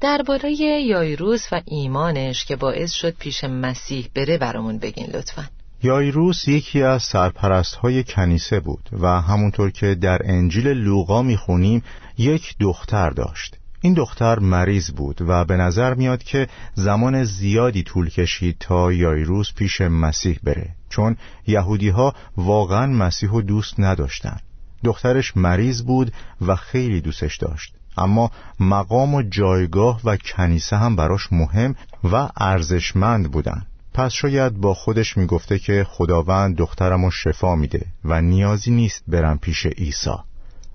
درباره 0.00 0.52
یایروس 0.52 1.52
و 1.52 1.60
ایمانش 1.64 2.44
که 2.44 2.56
باعث 2.56 2.92
شد 2.92 3.14
پیش 3.14 3.44
مسیح 3.44 4.08
بره 4.14 4.38
برامون 4.38 4.78
بگین 4.78 5.06
لطفا. 5.06 5.44
یایروس 5.82 6.48
یکی 6.48 6.82
از 6.82 7.02
سرپرست 7.02 7.74
های 7.74 8.04
کنیسه 8.04 8.60
بود 8.60 8.88
و 8.92 9.20
همونطور 9.20 9.70
که 9.70 9.94
در 9.94 10.18
انجیل 10.24 10.68
لوقا 10.68 11.22
می‌خونیم 11.22 11.84
یک 12.18 12.54
دختر 12.60 13.10
داشت. 13.10 13.56
این 13.84 13.94
دختر 13.94 14.38
مریض 14.38 14.90
بود 14.90 15.18
و 15.20 15.44
به 15.44 15.56
نظر 15.56 15.94
میاد 15.94 16.22
که 16.22 16.48
زمان 16.74 17.24
زیادی 17.24 17.82
طول 17.82 18.08
کشید 18.08 18.56
تا 18.60 18.92
یایروس 18.92 19.52
پیش 19.56 19.80
مسیح 19.80 20.38
بره 20.42 20.70
چون 20.88 21.16
یهودی 21.46 21.88
ها 21.88 22.14
واقعا 22.36 22.86
مسیح 22.86 23.30
و 23.30 23.40
دوست 23.40 23.80
نداشتن 23.80 24.36
دخترش 24.84 25.36
مریض 25.36 25.82
بود 25.82 26.12
و 26.40 26.56
خیلی 26.56 27.00
دوستش 27.00 27.36
داشت 27.36 27.74
اما 27.96 28.30
مقام 28.60 29.14
و 29.14 29.22
جایگاه 29.22 30.00
و 30.04 30.16
کنیسه 30.16 30.76
هم 30.76 30.96
براش 30.96 31.32
مهم 31.32 31.74
و 32.04 32.28
ارزشمند 32.36 33.30
بودن 33.30 33.66
پس 33.94 34.12
شاید 34.12 34.52
با 34.52 34.74
خودش 34.74 35.16
می‌گفته 35.16 35.58
که 35.58 35.86
خداوند 35.88 36.56
دخترمو 36.56 37.10
شفا 37.10 37.56
میده 37.56 37.86
و 38.04 38.20
نیازی 38.20 38.70
نیست 38.70 39.04
برم 39.08 39.38
پیش 39.38 39.66
عیسی. 39.66 40.16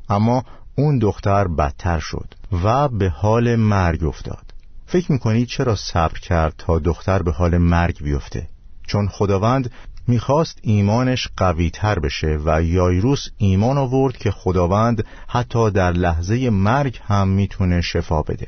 اما 0.10 0.44
اون 0.80 0.98
دختر 1.00 1.48
بدتر 1.48 2.00
شد 2.00 2.34
و 2.64 2.88
به 2.88 3.10
حال 3.10 3.56
مرگ 3.56 4.04
افتاد. 4.04 4.54
فکر 4.86 5.12
می‌کنی 5.12 5.46
چرا 5.46 5.76
صبر 5.76 6.20
کرد 6.20 6.54
تا 6.58 6.80
دختر 6.80 7.22
به 7.22 7.32
حال 7.32 7.58
مرگ 7.58 8.04
بیفته؟ 8.04 8.50
چون 8.88 9.08
خداوند 9.08 9.72
می‌خواست 10.08 10.60
ایمانش 10.62 11.28
قوی 11.38 11.70
تر 11.70 12.00
بشه 12.00 12.40
و 12.46 12.64
یایروس 12.64 13.28
ایمان 13.38 13.78
آورد 13.78 14.18
که 14.18 14.32
خداوند 14.32 15.06
حتی 15.28 15.72
در 15.72 15.92
لحظه 15.92 16.50
مرگ 16.50 17.00
هم 17.04 17.28
می‌تونه 17.28 17.82
شفا 17.82 18.22
بده. 18.22 18.48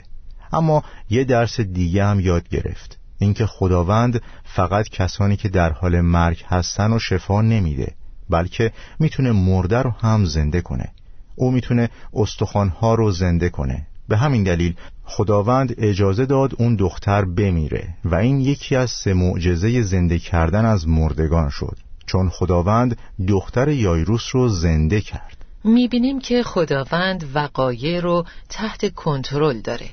اما 0.54 0.84
یه 1.10 1.24
درس 1.24 1.60
دیگه 1.60 2.06
هم 2.06 2.20
یاد 2.20 2.50
گرفت. 2.50 3.00
اینکه 3.18 3.46
خداوند 3.46 4.22
فقط 4.44 4.90
کسانی 4.90 5.36
که 5.38 5.50
در 5.50 5.72
حال 5.72 6.02
مرگ 6.02 6.44
هستن 6.48 6.94
و 6.94 7.00
شفا 7.00 7.42
نمیده 7.42 7.96
بلکه 8.30 8.72
می‌تونه 9.00 9.32
مرده 9.32 9.82
رو 9.82 9.92
هم 9.92 10.26
زنده 10.26 10.62
کنه. 10.62 10.92
او 11.40 11.52
می‌تونه 11.52 11.90
استخوانها 12.14 12.96
رو 12.96 13.12
زنده 13.12 13.50
کنه. 13.50 13.88
به 14.10 14.18
همین 14.18 14.44
دلیل 14.44 14.76
خداوند 15.04 15.76
اجازه 15.78 16.26
داد 16.26 16.52
اون 16.58 16.76
دختر 16.76 17.26
بمیره 17.26 17.88
و 18.06 18.16
این 18.16 18.40
یکی 18.40 18.76
از 18.76 18.92
سه 18.92 19.14
معجزه 19.14 19.82
زنده 19.82 20.20
کردن 20.20 20.66
از 20.66 20.88
مردگان 20.88 21.50
شد 21.50 21.78
چون 22.06 22.30
خداوند 22.30 22.98
دختر 23.28 23.70
یایروس 23.70 24.30
رو 24.32 24.50
زنده 24.50 25.02
کرد. 25.02 25.38
می‌بینیم 25.64 26.20
که 26.20 26.44
خداوند 26.44 27.32
وقایع 27.34 28.00
رو 28.00 28.26
تحت 28.50 28.94
کنترل 28.94 29.62
داره. 29.62 29.90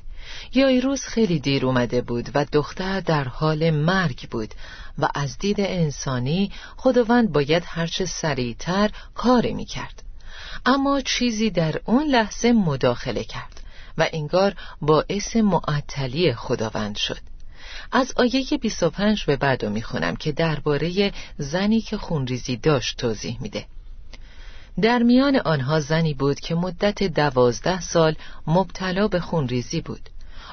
یایروس 0.53 1.01
خیلی 1.07 1.39
دیر 1.39 1.65
اومده 1.65 2.01
بود 2.01 2.29
و 2.35 2.45
دختر 2.51 2.99
در 2.99 3.23
حال 3.23 3.71
مرگ 3.71 4.29
بود 4.31 4.53
و 4.99 5.07
از 5.15 5.37
دید 5.37 5.59
انسانی 5.59 6.51
خداوند 6.77 7.31
باید 7.31 7.63
هرچه 7.65 8.05
سریعتر 8.05 8.89
کاری 9.15 9.53
می‌کرد. 9.53 10.03
اما 10.65 11.01
چیزی 11.01 11.49
در 11.49 11.81
اون 11.85 12.07
لحظه 12.07 12.51
مداخله 12.51 13.23
کرد 13.23 13.61
و 13.97 14.09
انگار 14.13 14.55
باعث 14.81 15.35
معطلی 15.35 16.33
خداوند 16.33 16.95
شد. 16.95 17.19
از 17.91 18.13
آیه 18.15 18.57
25 18.61 19.25
به 19.25 19.35
بعد 19.35 19.65
می‌خونم 19.65 20.15
که 20.15 20.31
درباره 20.31 21.13
زنی 21.37 21.81
که 21.81 21.97
خونریزی 21.97 22.57
داشت 22.57 22.97
توضیح 22.97 23.37
میده. 23.41 23.65
در 24.81 25.03
میان 25.03 25.35
آنها 25.35 25.79
زنی 25.79 26.13
بود 26.13 26.39
که 26.39 26.55
مدت 26.55 27.03
دوازده 27.03 27.81
سال 27.81 28.15
مبتلا 28.47 29.07
به 29.07 29.19
خونریزی 29.19 29.81
بود. 29.81 30.09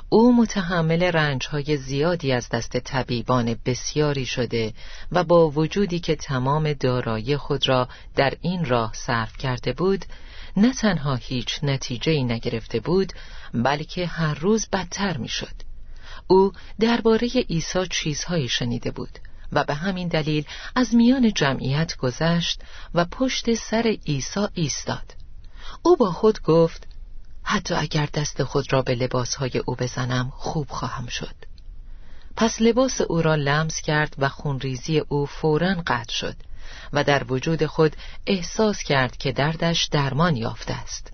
او 0.09 0.37
متحمل 0.37 1.03
رنجهای 1.03 1.77
زیادی 1.77 2.33
از 2.33 2.49
دست 2.49 2.77
طبیبان 2.77 3.57
بسیاری 3.67 4.27
شده 4.27 4.73
و 5.13 5.25
با 5.25 5.51
وجودی 5.51 6.01
که 6.01 6.17
تمام 6.17 6.73
دارایی 6.73 7.37
خود 7.37 7.69
را 7.69 7.89
در 8.15 8.35
این 8.41 8.65
راه 8.65 8.93
صرف 8.95 9.37
کرده 9.37 9.73
بود 9.73 10.05
نه 10.57 10.73
تنها 10.73 11.15
هیچ 11.15 11.59
نتیجه 11.63 12.13
ای 12.13 12.25
نگرفته 12.25 12.81
بود 12.81 13.13
بلکه 13.55 14.07
هر 14.07 14.35
روز 14.35 14.69
بدتر 14.73 15.17
می‌شد. 15.17 15.55
او 16.27 16.53
درباره 16.81 17.29
عیسی 17.29 17.87
چیزهایی 17.91 18.49
شنیده 18.49 18.91
بود 18.91 19.19
و 19.53 19.65
به 19.65 19.75
همین 19.75 20.09
دلیل 20.09 20.45
از 20.77 20.95
میان 20.95 21.33
جمعیت 21.33 21.97
گذشت 21.97 22.61
و 22.95 23.05
پشت 23.05 23.55
سر 23.55 23.97
عیسی 24.07 24.47
ایستاد 24.55 25.15
او 25.83 25.97
با 25.97 26.13
خود 26.13 26.43
گفت 26.43 26.94
حتی 27.45 27.75
اگر 27.75 28.07
دست 28.15 28.45
خود 28.45 28.73
را 28.73 28.83
به 28.83 28.95
لباسهای 28.95 29.63
او 29.67 29.75
بزنم 29.75 30.33
خوب 30.37 30.69
خواهم 30.69 31.07
شد. 31.07 31.35
پس 32.37 32.61
لباس 32.61 33.01
او 33.01 33.23
را 33.23 33.35
لمس 33.35 33.81
کرد 33.81 34.15
و 34.19 34.29
خونریزی 34.29 34.99
او 34.99 35.27
فورا 35.27 35.75
قطع 35.87 36.13
شد 36.13 36.37
و 36.93 37.05
در 37.05 37.25
وجود 37.33 37.67
خود 37.67 37.97
احساس 38.27 38.83
کرد 38.83 39.17
که 39.17 39.33
دردش 39.33 39.85
درمان 39.85 40.37
یافته 40.37 40.75
است. 40.75 41.13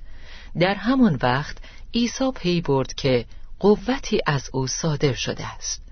در 0.60 0.74
همان 0.74 1.18
وقت 1.22 1.56
عیسی 1.94 2.30
پی 2.34 2.60
برد 2.60 2.94
که 2.94 3.24
قوتی 3.58 4.20
از 4.26 4.50
او 4.52 4.66
صادر 4.66 5.14
شده 5.14 5.46
است. 5.46 5.82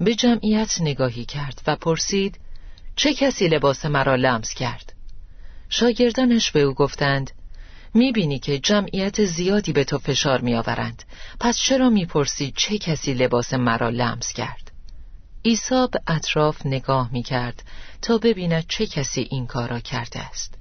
به 0.00 0.14
جمعیت 0.14 0.80
نگاهی 0.80 1.24
کرد 1.24 1.62
و 1.66 1.76
پرسید 1.76 2.40
چه 2.96 3.14
کسی 3.14 3.48
لباس 3.48 3.84
مرا 3.84 4.16
لمس 4.16 4.54
کرد؟ 4.54 4.92
شاگردانش 5.68 6.50
به 6.50 6.60
او 6.60 6.74
گفتند 6.74 7.30
می‌بینی 7.94 8.38
که 8.38 8.58
جمعیت 8.58 9.24
زیادی 9.24 9.72
به 9.72 9.84
تو 9.84 9.98
فشار 9.98 10.40
میآورند. 10.40 11.02
پس 11.40 11.58
چرا 11.58 11.90
می‌پرسی 11.90 12.52
چه 12.56 12.78
کسی 12.78 13.14
لباس 13.14 13.54
مرا 13.54 13.88
لمس 13.88 14.32
کرد؟ 14.32 14.70
عیسی 15.44 15.86
به 15.92 16.00
اطراف 16.06 16.66
نگاه 16.66 17.08
می‌کرد 17.12 17.62
تا 18.02 18.18
ببیند 18.18 18.66
چه 18.68 18.86
کسی 18.86 19.28
این 19.30 19.46
کار 19.46 19.68
را 19.68 19.80
کرده 19.80 20.20
است. 20.20 20.54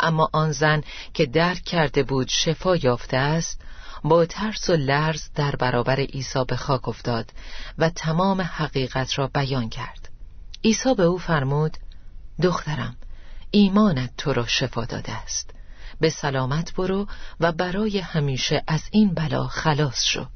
اما 0.00 0.30
آن 0.32 0.52
زن 0.52 0.82
که 1.14 1.26
درک 1.26 1.62
کرده 1.62 2.02
بود 2.02 2.28
شفا 2.28 2.76
یافته 2.76 3.16
است 3.16 3.60
با 4.04 4.26
ترس 4.26 4.70
و 4.70 4.72
لرز 4.76 5.22
در 5.34 5.56
برابر 5.56 6.00
عیسی 6.00 6.44
به 6.48 6.56
خاک 6.56 6.88
افتاد 6.88 7.32
و 7.78 7.90
تمام 7.90 8.40
حقیقت 8.40 9.18
را 9.18 9.26
بیان 9.26 9.68
کرد. 9.68 10.08
عیسی 10.64 10.94
به 10.94 11.02
او 11.02 11.18
فرمود 11.18 11.76
دخترم 12.42 12.96
ایمانت 13.50 14.10
تو 14.16 14.32
را 14.32 14.46
شفا 14.46 14.84
داده 14.84 15.12
است. 15.12 15.53
به 16.04 16.10
سلامت 16.10 16.74
برو 16.74 17.06
و 17.40 17.52
برای 17.52 17.98
همیشه 17.98 18.62
از 18.66 18.82
این 18.90 19.14
بلا 19.14 19.46
خلاص 19.46 20.04
شو. 20.04 20.26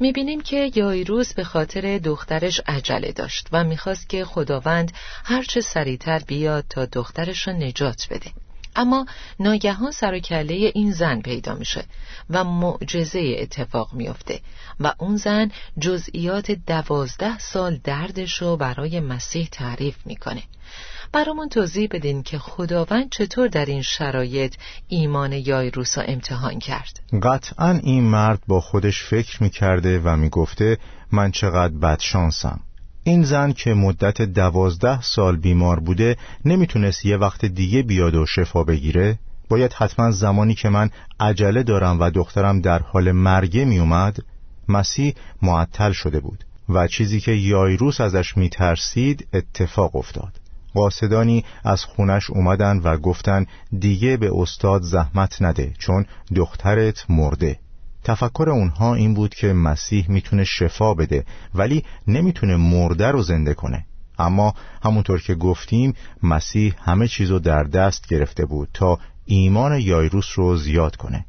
می‌بینیم 0.00 0.40
که 0.40 0.70
یایروز 0.74 1.34
به 1.34 1.44
خاطر 1.44 1.98
دخترش 1.98 2.60
عجله 2.66 3.12
داشت 3.12 3.48
و 3.52 3.64
می‌خواست 3.64 4.08
که 4.08 4.24
خداوند 4.24 4.92
هرچه 5.24 5.60
سریعتر 5.60 6.18
بیاد 6.18 6.64
تا 6.70 6.86
دخترش 6.86 7.48
را 7.48 7.54
نجات 7.54 8.06
بده. 8.10 8.30
اما 8.76 9.06
ناگهان 9.40 9.90
سر 9.90 10.14
و 10.14 10.18
کله 10.18 10.72
این 10.74 10.92
زن 10.92 11.20
پیدا 11.20 11.54
میشه 11.54 11.84
و 12.30 12.44
معجزه 12.44 13.36
اتفاق 13.38 13.92
میافته 13.92 14.40
و 14.80 14.94
اون 14.98 15.16
زن 15.16 15.50
جزئیات 15.80 16.50
دوازده 16.50 17.38
سال 17.38 17.80
دردش 17.84 18.34
رو 18.34 18.56
برای 18.56 19.00
مسیح 19.00 19.48
تعریف 19.52 19.96
می‌کنه. 20.06 20.42
برامون 21.14 21.48
توضیح 21.48 21.88
بدین 21.90 22.22
که 22.22 22.38
خداوند 22.38 23.10
چطور 23.10 23.48
در 23.48 23.64
این 23.64 23.82
شرایط 23.82 24.54
ایمان 24.88 25.32
یایروس 25.32 25.98
را 25.98 26.04
امتحان 26.04 26.58
کرد. 26.58 27.00
قطعا 27.22 27.70
این 27.70 28.04
مرد 28.04 28.42
با 28.48 28.60
خودش 28.60 29.04
فکر 29.04 29.42
می‌کرده 29.42 30.00
و 30.04 30.16
می‌گفته 30.16 30.78
من 31.12 31.30
چقدر 31.30 31.74
بدشانسم 31.74 32.60
این 33.04 33.22
زن 33.22 33.52
که 33.52 33.74
مدت 33.74 34.22
دوازده 34.22 35.02
سال 35.02 35.36
بیمار 35.36 35.80
بوده 35.80 36.16
نمی‌تونست 36.44 37.06
یه 37.06 37.16
وقت 37.16 37.44
دیگه 37.44 37.82
بیاد 37.82 38.14
و 38.14 38.26
شفا 38.26 38.64
بگیره؟ 38.64 39.18
باید 39.48 39.72
حتما 39.72 40.10
زمانی 40.10 40.54
که 40.54 40.68
من 40.68 40.90
عجله 41.20 41.62
دارم 41.62 42.00
و 42.00 42.10
دخترم 42.10 42.60
در 42.60 42.78
حال 42.78 43.12
مرگه 43.12 43.64
میومد 43.64 44.16
مسیح 44.68 45.14
معطل 45.42 45.92
شده 45.92 46.20
بود 46.20 46.44
و 46.68 46.86
چیزی 46.86 47.20
که 47.20 47.32
یایروس 47.32 48.00
ازش 48.00 48.36
میترسید 48.36 49.28
اتفاق 49.32 49.96
افتاد. 49.96 50.43
قاصدانی 50.74 51.44
از 51.64 51.84
خونش 51.84 52.30
اومدن 52.30 52.78
و 52.78 52.96
گفتن 52.96 53.46
دیگه 53.78 54.16
به 54.16 54.30
استاد 54.34 54.82
زحمت 54.82 55.42
نده 55.42 55.72
چون 55.78 56.06
دخترت 56.34 57.06
مرده. 57.08 57.58
تفکر 58.04 58.50
اونها 58.50 58.94
این 58.94 59.14
بود 59.14 59.34
که 59.34 59.52
مسیح 59.52 60.06
می‌تونه 60.08 60.44
شفا 60.44 60.94
بده 60.94 61.24
ولی 61.54 61.84
نمی‌تونه 62.06 62.56
مرده 62.56 63.10
رو 63.10 63.22
زنده 63.22 63.54
کنه. 63.54 63.86
اما 64.18 64.54
همونطور 64.84 65.20
که 65.20 65.34
گفتیم 65.34 65.94
مسیح 66.22 66.74
همه 66.78 67.08
چیزو 67.08 67.38
در 67.38 67.64
دست 67.64 68.08
گرفته 68.08 68.46
بود 68.46 68.68
تا 68.74 68.98
ایمان 69.24 69.80
یایروس 69.80 70.26
رو 70.34 70.56
زیاد 70.56 70.96
کنه. 70.96 71.24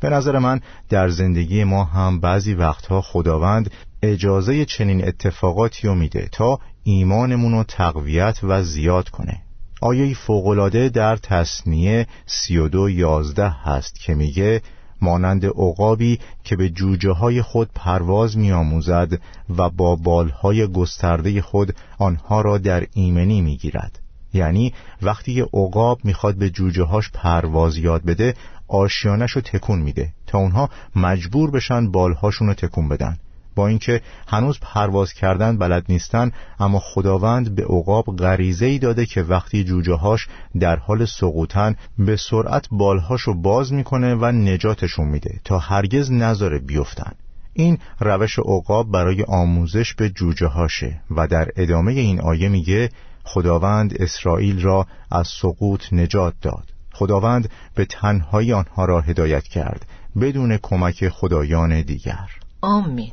به 0.00 0.08
نظر 0.08 0.38
من 0.38 0.60
در 0.88 1.08
زندگی 1.08 1.64
ما 1.64 1.84
هم 1.84 2.20
بعضی 2.20 2.54
وقتها 2.54 3.00
خداوند 3.00 3.70
اجازه 4.02 4.64
چنین 4.64 5.08
اتفاقاتی 5.08 5.88
رو 5.88 5.94
میده 5.94 6.28
تا 6.32 6.58
ایمانمون 6.84 7.52
رو 7.52 7.64
تقویت 7.64 8.38
و 8.42 8.62
زیاد 8.62 9.08
کنه. 9.08 9.42
آیه 9.80 10.14
فوقلاده 10.14 10.88
در 10.88 11.16
تصنیه 11.16 12.06
سی 12.26 12.56
و 12.56 12.68
دو 12.68 12.90
یازده 12.90 13.48
هست 13.48 14.00
که 14.00 14.14
میگه 14.14 14.62
مانند 15.02 15.46
عقابی 15.46 16.18
که 16.44 16.56
به 16.56 16.68
جوجه 16.68 17.10
های 17.10 17.42
خود 17.42 17.70
پرواز 17.74 18.38
میآموزد 18.38 19.20
و 19.56 19.70
با 19.70 19.96
بالهای 19.96 20.66
گسترده 20.66 21.42
خود 21.42 21.76
آنها 21.98 22.40
را 22.40 22.58
در 22.58 22.86
ایمنی 22.94 23.40
می‌گیرد. 23.40 23.98
یعنی 24.34 24.74
وقتی 25.02 25.40
عقاب 25.40 26.00
می‌خواد 26.04 26.34
به 26.34 26.50
جوجه 26.50 26.82
هاش 26.82 27.10
پرواز 27.10 27.76
یاد 27.76 28.02
بده 28.02 28.34
آشیانش 28.68 29.30
رو 29.30 29.40
تکون 29.40 29.78
میده 29.78 30.12
تا 30.26 30.38
اونها 30.38 30.70
مجبور 30.96 31.50
بشن 31.50 31.90
بالهاشون 31.90 32.48
رو 32.48 32.54
تکون 32.54 32.88
بدن. 32.88 33.18
با 33.54 33.66
اینکه 33.66 34.00
هنوز 34.28 34.58
پرواز 34.60 35.12
کردن 35.12 35.58
بلد 35.58 35.84
نیستن 35.88 36.32
اما 36.60 36.78
خداوند 36.78 37.54
به 37.54 37.64
عقاب 37.64 38.16
غریزه 38.16 38.66
ای 38.66 38.78
داده 38.78 39.06
که 39.06 39.22
وقتی 39.22 39.64
جوجه 39.64 39.94
هاش 39.94 40.28
در 40.60 40.76
حال 40.76 41.04
سقوطن 41.04 41.76
به 41.98 42.16
سرعت 42.16 42.66
بالهاشو 42.70 43.34
باز 43.34 43.72
می‌کنه 43.72 44.14
و 44.14 44.24
نجاتشون 44.24 45.08
میده 45.08 45.40
تا 45.44 45.58
هرگز 45.58 46.12
نذاره 46.12 46.58
بیفتن. 46.58 47.12
این 47.52 47.78
روش 48.00 48.38
عقاب 48.38 48.90
برای 48.90 49.22
آموزش 49.28 49.94
به 49.94 50.10
جوجه 50.10 50.46
هاشه 50.46 51.00
و 51.10 51.26
در 51.26 51.48
ادامه 51.56 51.92
این 51.92 52.20
آیه 52.20 52.48
میگه 52.48 52.90
خداوند 53.24 54.02
اسرائیل 54.02 54.62
را 54.62 54.86
از 55.10 55.28
سقوط 55.28 55.92
نجات 55.92 56.34
داد. 56.42 56.64
خداوند 56.92 57.50
به 57.74 57.84
تنهایی 57.84 58.52
آنها 58.52 58.84
را 58.84 59.00
هدایت 59.00 59.44
کرد 59.44 59.86
بدون 60.20 60.56
کمک 60.56 61.08
خدایان 61.08 61.82
دیگر. 61.82 62.28
آمین. 62.60 63.12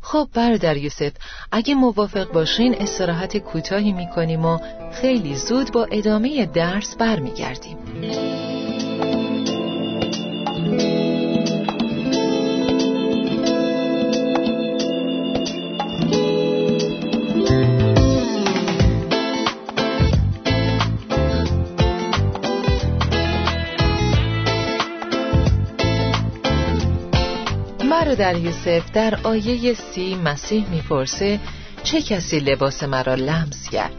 خب 0.00 0.28
برادر 0.34 0.76
یوسف 0.76 1.12
اگه 1.52 1.74
موافق 1.74 2.32
باشین 2.32 2.74
استراحت 2.74 3.36
کوتاهی 3.36 3.92
می‌کنیم 3.92 4.44
و 4.44 4.58
خیلی 4.92 5.34
زود 5.34 5.72
با 5.72 5.84
ادامه 5.90 6.46
درس 6.46 6.96
برمیگردیم. 6.96 7.76
در 28.18 28.36
یوسف 28.36 28.92
در 28.92 29.18
آیه 29.22 29.74
سی 29.74 30.14
مسیح 30.14 30.68
می‌پرسه 30.70 31.40
چه 31.82 32.02
کسی 32.02 32.38
لباس 32.40 32.82
مرا 32.82 33.14
لمس 33.14 33.68
کرد؟ 33.70 33.92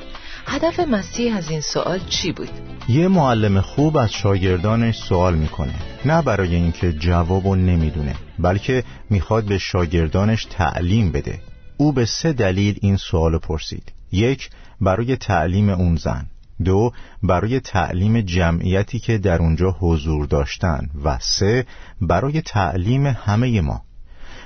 هدف 0.48 0.80
مسیح 0.80 1.38
از 1.38 1.50
این 1.50 1.62
سوال 1.62 2.00
چی 2.00 2.32
بود؟ 2.32 2.50
یه 2.90 3.08
معلم 3.08 3.62
خوب 3.62 3.98
از 3.98 4.12
شاگردانش 4.12 4.98
سوال 4.98 5.36
می‌کنه. 5.36 5.74
نه 6.06 6.22
برای 6.22 6.56
اینکه 6.56 6.94
جوابو 6.94 7.56
نمی‌دونه 7.56 8.16
بلکه 8.40 8.84
می‌خواد 9.10 9.44
به 9.44 9.58
شاگردانش 9.58 10.46
تعلیم 10.46 11.12
بده. 11.12 11.42
او 11.78 11.92
به 11.92 12.06
سه 12.06 12.34
دلیل 12.34 12.78
این 12.82 12.98
سوال 12.98 13.38
پرسید. 13.38 13.92
یک 14.12 14.50
برای 14.82 15.16
تعلیم 15.16 15.70
اون 15.70 15.96
زن. 15.96 16.26
دو 16.64 16.92
برای 17.24 17.60
تعلیم 17.60 18.22
جمعیتی 18.22 19.00
که 19.00 19.18
در 19.18 19.40
اونجا 19.40 19.76
حضور 19.80 20.26
داشتن. 20.26 20.90
و 21.04 21.18
سه 21.22 21.66
برای 22.02 22.42
تعلیم 22.42 23.08
همه 23.08 23.62
ما. 23.62 23.82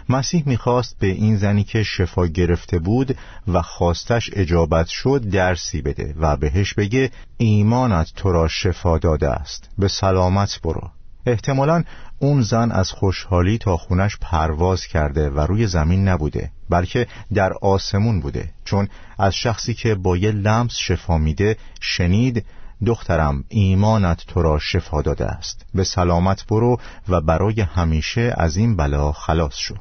مسیح 0.09 0.43
می‌خواست 0.45 0.95
به 0.99 1.07
این 1.07 1.37
زنی 1.37 1.63
که 1.63 1.83
شفا 1.83 2.27
گرفته 2.27 2.79
بود 2.79 3.17
و 3.47 3.61
خواستش 3.61 4.29
اجابت 4.33 4.87
شد 4.87 5.29
درسی 5.29 5.81
بده 5.81 6.15
و 6.19 6.37
بهش 6.37 6.73
بگه 6.73 7.11
ایمانت 7.37 8.13
تو 8.15 8.31
را 8.31 8.47
شفا 8.47 8.97
داده 8.97 9.29
است 9.29 9.69
به 9.77 9.87
سلامت 9.87 10.59
برو. 10.63 10.89
احتمالا 11.25 11.83
اون 12.19 12.41
زن 12.41 12.71
از 12.71 12.91
خوشحالی 12.91 13.57
تا 13.57 13.77
خونش 13.77 14.17
پرواز 14.21 14.85
کرده 14.85 15.29
و 15.29 15.39
روی 15.39 15.67
زمین 15.67 16.07
نبوده 16.07 16.51
بلکه 16.69 17.07
در 17.33 17.53
آسمون 17.53 18.19
بوده 18.19 18.51
چون 18.65 18.87
از 19.19 19.35
شخصی 19.35 19.73
که 19.73 19.95
با 19.95 20.17
یه 20.17 20.31
لمس 20.31 20.75
شفا 20.75 21.17
میده 21.17 21.57
شنید 21.81 22.45
دخترم 22.85 23.43
ایمانت 23.49 24.23
تو 24.27 24.41
را 24.41 24.59
شفا 24.59 25.01
داده 25.01 25.25
است 25.25 25.65
به 25.73 25.83
سلامت 25.83 26.45
برو 26.47 26.79
و 27.09 27.21
برای 27.21 27.61
همیشه 27.61 28.33
از 28.37 28.57
این 28.57 28.75
بلا 28.75 29.11
خلاص 29.11 29.55
شو. 29.55 29.75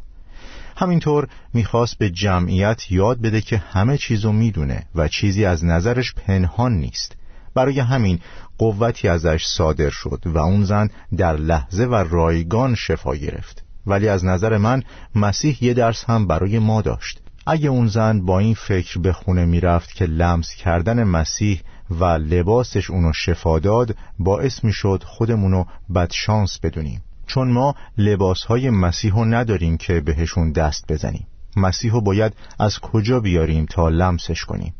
همینطور 0.82 1.28
می‌خواست 1.54 1.98
به 1.98 2.10
جمعیت 2.10 2.92
یاد 2.92 3.20
بده 3.20 3.40
که 3.40 3.56
همه 3.56 3.98
چیزو 3.98 4.32
می‌دونه 4.32 4.86
و 4.94 5.08
چیزی 5.08 5.44
از 5.44 5.64
نظرش 5.64 6.14
پنهان 6.14 6.72
نیست. 6.72 7.16
برای 7.54 7.80
همین 7.80 8.18
قوتی 8.58 9.08
ازش 9.08 9.44
صادر 9.44 9.90
شد 9.90 10.22
و 10.26 10.38
اون 10.38 10.64
زن 10.64 10.90
در 11.16 11.36
لحظه 11.36 11.84
و 11.84 11.94
رایگان 11.94 12.74
شفا 12.74 13.16
گرفت. 13.16 13.64
ولی 13.86 14.08
از 14.08 14.24
نظر 14.24 14.56
من 14.56 14.82
مسیح 15.14 15.64
یه 15.64 15.74
درس 15.74 16.04
هم 16.04 16.26
برای 16.26 16.58
ما 16.58 16.82
داشت. 16.82 17.20
اگه 17.46 17.68
اون 17.68 17.86
زن 17.86 18.26
با 18.26 18.38
این 18.38 18.54
فکر 18.54 18.98
به 18.98 19.12
خونه 19.12 19.44
می‌رفت 19.44 19.94
که 19.94 20.06
لمس 20.06 20.54
کردن 20.54 21.04
مسیح 21.04 21.60
و 21.90 22.04
لباسش 22.04 22.90
اونو 22.90 23.12
شفا 23.12 23.58
داد 23.58 23.96
باعث 24.18 24.64
می‌شد 24.64 25.02
خودمونو 25.06 25.64
بدشانس 25.94 26.58
بدونیم. 26.62 27.02
چون 27.32 27.50
ما 27.50 27.74
لباسهای 27.98 28.70
مسیحو 28.70 29.24
نداریم 29.24 29.76
که 29.76 30.00
بهشون 30.00 30.52
دست 30.52 30.92
بزنیم. 30.92 31.26
مسیحو 31.56 32.00
باید 32.00 32.32
از 32.58 32.78
کجا 32.78 33.20
بیاریم 33.20 33.66
تا 33.66 33.88
لمسش 33.88 34.44
کنیم؟ 34.44 34.74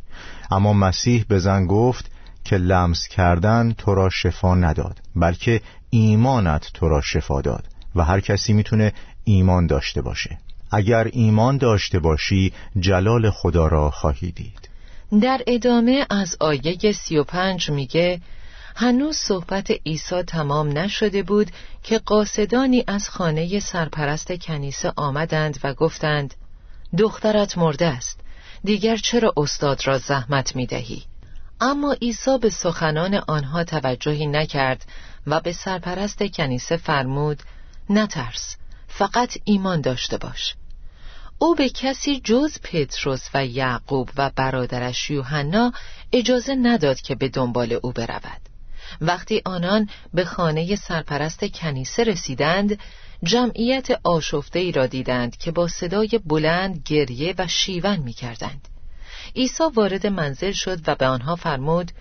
اما 0.50 0.72
مسیح 0.72 1.24
به 1.28 1.38
زن 1.38 1.66
گفت 1.66 2.10
که 2.44 2.56
لمس 2.56 3.08
کردن 3.08 3.72
تو 3.78 3.94
را 3.94 4.10
شفا 4.10 4.54
نداد 4.54 4.98
بلکه 5.16 5.60
ایمانت 5.90 6.70
تو 6.74 6.88
را 6.88 7.00
شفا 7.00 7.40
داد 7.40 7.64
و 7.96 8.04
هر 8.04 8.20
کسی 8.20 8.52
می‌تونه 8.52 8.92
ایمان 9.24 9.66
داشته 9.66 10.02
باشه. 10.02 10.38
اگر 10.70 11.08
ایمان 11.12 11.56
داشته 11.56 11.98
باشی 11.98 12.52
جلال 12.78 13.30
خدا 13.30 13.66
را 13.66 13.90
خواهی 13.90 14.32
دید. 14.32 14.68
در 15.20 15.40
ادامه 15.46 16.06
از 16.10 16.36
آیه 16.40 16.92
سی 16.92 17.16
و 17.16 17.24
پنج 17.24 17.70
میگه 17.70 18.20
هنوز 18.76 19.16
صحبت 19.16 19.70
عیسی 19.86 20.22
تمام 20.22 20.78
نشده 20.78 21.22
بود 21.22 21.50
که 21.82 21.98
قاصدانی 21.98 22.84
از 22.86 23.08
خانه 23.08 23.60
سرپرست 23.60 24.32
کنیسه 24.32 24.92
آمدند 24.96 25.58
و 25.64 25.74
گفتند 25.74 26.34
دخترت 26.98 27.58
مرده 27.58 27.86
است. 27.86 28.20
دیگر 28.64 28.96
چرا 28.96 29.32
استاد 29.36 29.86
را 29.86 29.98
زحمت 29.98 30.56
می 30.56 30.66
دهی؟ 30.66 31.02
اما 31.60 31.92
عیسی 31.92 32.38
به 32.38 32.50
سخنان 32.50 33.14
آنها 33.14 33.64
توجهی 33.64 34.26
نکرد 34.26 34.84
و 35.26 35.40
به 35.40 35.52
سرپرست 35.52 36.22
کنیسه 36.22 36.76
فرمود 36.76 37.42
نترس 37.90 38.56
فقط 38.88 39.38
ایمان 39.44 39.80
داشته 39.80 40.18
باش. 40.18 40.54
او 41.38 41.54
به 41.54 41.68
کسی 41.68 42.20
جز 42.20 42.58
پتروس 42.62 43.28
و 43.34 43.46
یعقوب 43.46 44.10
و 44.16 44.30
برادرش 44.36 45.10
یوحنا 45.10 45.72
اجازه 46.12 46.54
نداد 46.54 47.00
که 47.00 47.14
به 47.14 47.28
دنبال 47.28 47.78
او 47.82 47.92
برود. 47.92 48.51
وقتی 49.00 49.42
آنان 49.44 49.88
به 50.14 50.24
خانه 50.24 50.76
سرپرست 50.76 51.44
کنیسه 51.44 52.04
رسیدند 52.04 52.78
جمعیت 53.22 53.88
آشفته 54.04 54.58
ای 54.58 54.72
را 54.72 54.86
دیدند 54.86 55.36
که 55.36 55.50
با 55.50 55.68
صدای 55.68 56.20
بلند 56.26 56.82
گریه 56.84 57.34
و 57.38 57.46
شیون 57.46 57.96
می 57.96 58.12
کردند. 58.12 58.68
عیسی 59.36 59.64
وارد 59.74 60.06
منزل 60.06 60.52
شد 60.52 60.88
و 60.88 60.94
به 60.94 61.06
آنها 61.06 61.36
فرمود 61.36 61.92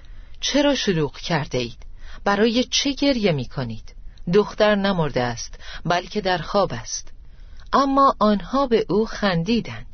چرا 0.41 0.75
شلوغ 0.75 1.17
کرده 1.17 1.57
اید؟ 1.57 1.77
برای 2.23 2.63
چه 2.63 2.91
گریه 2.91 3.31
می 3.31 3.45
کنید؟ 3.45 3.95
دختر 4.33 4.75
نمرده 4.75 5.21
است 5.21 5.59
بلکه 5.85 6.21
در 6.21 6.37
خواب 6.37 6.73
است 6.73 7.13
اما 7.73 8.15
آنها 8.19 8.67
به 8.67 8.85
او 8.89 9.05
خندیدند 9.05 9.90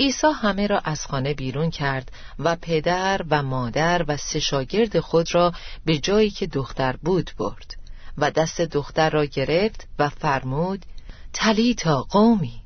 عیسی 0.00 0.26
همه 0.42 0.66
را 0.66 0.78
از 0.78 1.06
خانه 1.06 1.34
بیرون 1.34 1.70
کرد 1.70 2.12
و 2.38 2.56
پدر 2.56 3.20
و 3.30 3.42
مادر 3.42 4.04
و 4.08 4.16
سه 4.16 4.40
شاگرد 4.40 5.00
خود 5.00 5.34
را 5.34 5.52
به 5.84 5.98
جایی 5.98 6.30
که 6.30 6.46
دختر 6.46 6.96
بود 6.96 7.30
برد 7.38 7.74
و 8.18 8.30
دست 8.30 8.60
دختر 8.60 9.10
را 9.10 9.24
گرفت 9.24 9.88
و 9.98 10.08
فرمود 10.08 10.86
تلیتا 11.32 12.02
قومی 12.02 12.60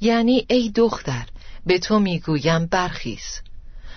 یعنی 0.00 0.46
ای 0.48 0.70
دختر 0.70 1.26
به 1.66 1.78
تو 1.78 1.98
می‌گویم 1.98 2.66
برخیز. 2.66 3.40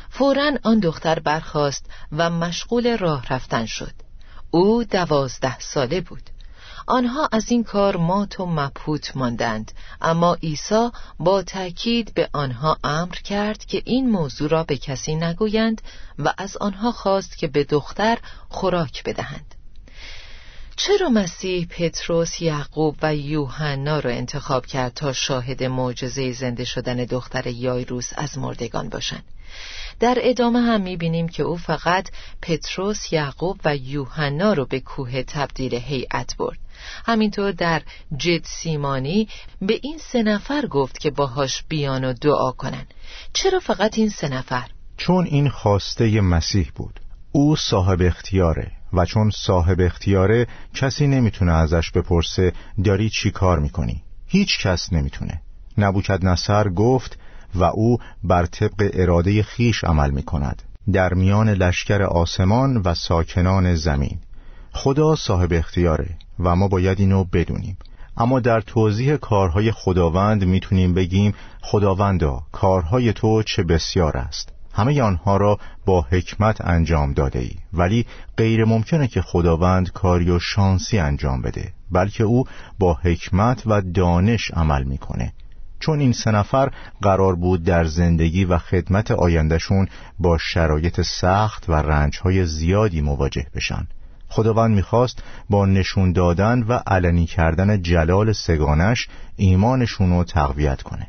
فورا 0.09 0.51
آن 0.63 0.79
دختر 0.79 1.19
برخاست 1.19 1.85
و 2.11 2.29
مشغول 2.29 2.97
راه 2.97 3.25
رفتن 3.29 3.65
شد. 3.65 3.93
او 4.51 4.83
دوازده 4.83 5.59
ساله 5.59 6.01
بود. 6.01 6.29
آنها 6.87 7.29
از 7.31 7.51
این 7.51 7.63
کار 7.63 7.97
مات 7.97 8.39
و 8.39 8.45
مبهوت 8.45 9.17
ماندند. 9.17 9.71
اما 10.01 10.33
عیسی 10.33 10.89
با 11.19 11.41
تأکید 11.41 12.13
به 12.13 12.29
آنها 12.33 12.77
امر 12.83 13.15
کرد 13.15 13.65
که 13.65 13.81
این 13.85 14.09
موضوع 14.09 14.49
را 14.49 14.63
به 14.63 14.77
کسی 14.77 15.15
نگویند 15.15 15.81
و 16.19 16.33
از 16.37 16.57
آنها 16.57 16.91
خواست 16.91 17.37
که 17.37 17.47
به 17.47 17.63
دختر 17.63 18.17
خوراک 18.49 19.03
بدهند. 19.03 19.55
چرا 20.75 21.09
مسیح 21.09 21.67
پتروس، 21.69 22.41
یعقوب 22.41 22.95
و 23.01 23.15
یوحنا 23.15 23.99
را 23.99 24.11
انتخاب 24.11 24.65
کرد 24.65 24.93
تا 24.93 25.13
شاهد 25.13 25.63
معجزه 25.63 26.31
زنده 26.31 26.63
شدن 26.63 26.97
دختر 26.97 27.47
یایروس 27.47 28.09
از 28.15 28.37
مردگان 28.37 28.89
باشند؟ 28.89 29.23
در 29.99 30.17
ادامه 30.21 30.61
هم 30.61 30.81
می‌بینیم 30.81 31.27
که 31.27 31.43
او 31.43 31.57
فقط 31.57 32.09
پتروس، 32.41 33.13
یعقوب 33.13 33.59
و 33.65 33.75
یوحنا 33.75 34.53
رو 34.53 34.65
به 34.65 34.79
کوه 34.79 35.23
تبدیل 35.23 35.75
هیئت 35.75 36.37
برد. 36.37 36.59
همینطور 37.05 37.51
در 37.51 37.81
جد 38.17 38.43
سیمانی 38.43 39.27
به 39.61 39.79
این 39.83 39.97
سه 39.97 40.23
نفر 40.23 40.65
گفت 40.65 40.97
که 40.97 41.11
باهاش 41.11 41.63
بیان 41.69 42.03
و 42.03 42.13
دعا 42.13 42.51
کنن. 42.51 42.85
چرا 43.33 43.59
فقط 43.59 43.97
این 43.97 44.09
سه 44.09 44.29
نفر؟ 44.29 44.67
چون 44.97 45.25
این 45.25 45.49
خواسته 45.49 46.21
مسیح 46.21 46.71
بود. 46.75 46.99
او 47.31 47.55
صاحب 47.55 48.01
اختیاره 48.01 48.71
و 48.93 49.05
چون 49.05 49.29
صاحب 49.29 49.81
اختیاره 49.81 50.47
کسی 50.73 51.07
نمی‌تونه 51.07 51.51
ازش 51.51 51.91
بپرسه 51.91 52.53
داری 52.83 53.09
چی 53.09 53.31
کار 53.31 53.59
می‌کنی؟ 53.59 54.03
هیچ 54.27 54.59
کس 54.59 54.93
نمی‌تونه. 54.93 55.41
نبوکد 55.77 56.25
نصر 56.25 56.69
گفت 56.69 57.19
و 57.55 57.63
او 57.63 57.97
بر 58.23 58.45
طبق 58.45 58.91
اراده 58.93 59.43
خیش 59.43 59.83
عمل 59.83 60.09
می‌کند. 60.11 60.61
در 60.93 61.13
میان 61.13 61.49
لشکر 61.49 62.01
آسمان 62.01 62.77
و 62.77 62.93
ساکنان 62.93 63.75
زمین. 63.75 64.19
خدا 64.71 65.15
صاحب 65.15 65.53
اختیاره. 65.53 66.17
و 66.39 66.55
ما 66.55 66.67
باید 66.67 66.99
اینو 66.99 67.23
بدونیم. 67.23 67.77
اما 68.17 68.39
در 68.39 68.61
توضیح 68.61 69.15
کارهای 69.15 69.71
خداوند 69.71 70.45
می‌تونیم 70.45 70.93
بگیم 70.93 71.33
خداوندا 71.61 72.43
کارهای 72.51 73.13
تو 73.13 73.43
چه 73.43 73.63
بسیار 73.63 74.17
است. 74.17 74.53
همه 74.73 75.01
آنها 75.01 75.37
را 75.37 75.59
با 75.85 76.01
حکمت 76.01 76.61
انجام 76.61 77.13
داده 77.13 77.39
ای 77.39 77.51
ولی 77.73 78.05
غیر 78.37 78.65
ممکنه 78.65 79.07
که 79.07 79.21
خداوند 79.21 79.91
کاری 79.91 80.31
و 80.31 80.39
شانسی 80.39 80.99
انجام 80.99 81.41
بده 81.41 81.73
بلکه 81.91 82.23
او 82.23 82.43
با 82.79 82.93
حکمت 82.93 83.63
و 83.65 83.81
دانش 83.81 84.51
عمل 84.51 84.83
می‌کنه. 84.83 85.33
چون 85.79 85.99
این 85.99 86.13
سه 86.13 86.31
نفر 86.31 86.71
قرار 87.01 87.35
بود 87.35 87.63
در 87.63 87.85
زندگی 87.85 88.45
و 88.45 88.57
خدمت 88.57 89.11
آیندهشون 89.11 89.87
با 90.19 90.37
شرایط 90.37 91.01
سخت 91.01 91.69
و 91.69 91.73
رنجهای 91.73 92.45
زیادی 92.45 93.01
مواجه 93.01 93.47
بشن. 93.55 93.87
خداوند 94.33 94.75
می‌خواست 94.75 95.23
با 95.49 95.65
نشون 95.65 96.11
دادن 96.11 96.63
و 96.63 96.73
علنی 96.87 97.25
کردن 97.25 97.81
جلال 97.81 98.31
سگانش 98.31 99.07
ایمانشون 99.35 100.09
رو 100.09 100.23
تقویت 100.23 100.81
کنه. 100.81 101.07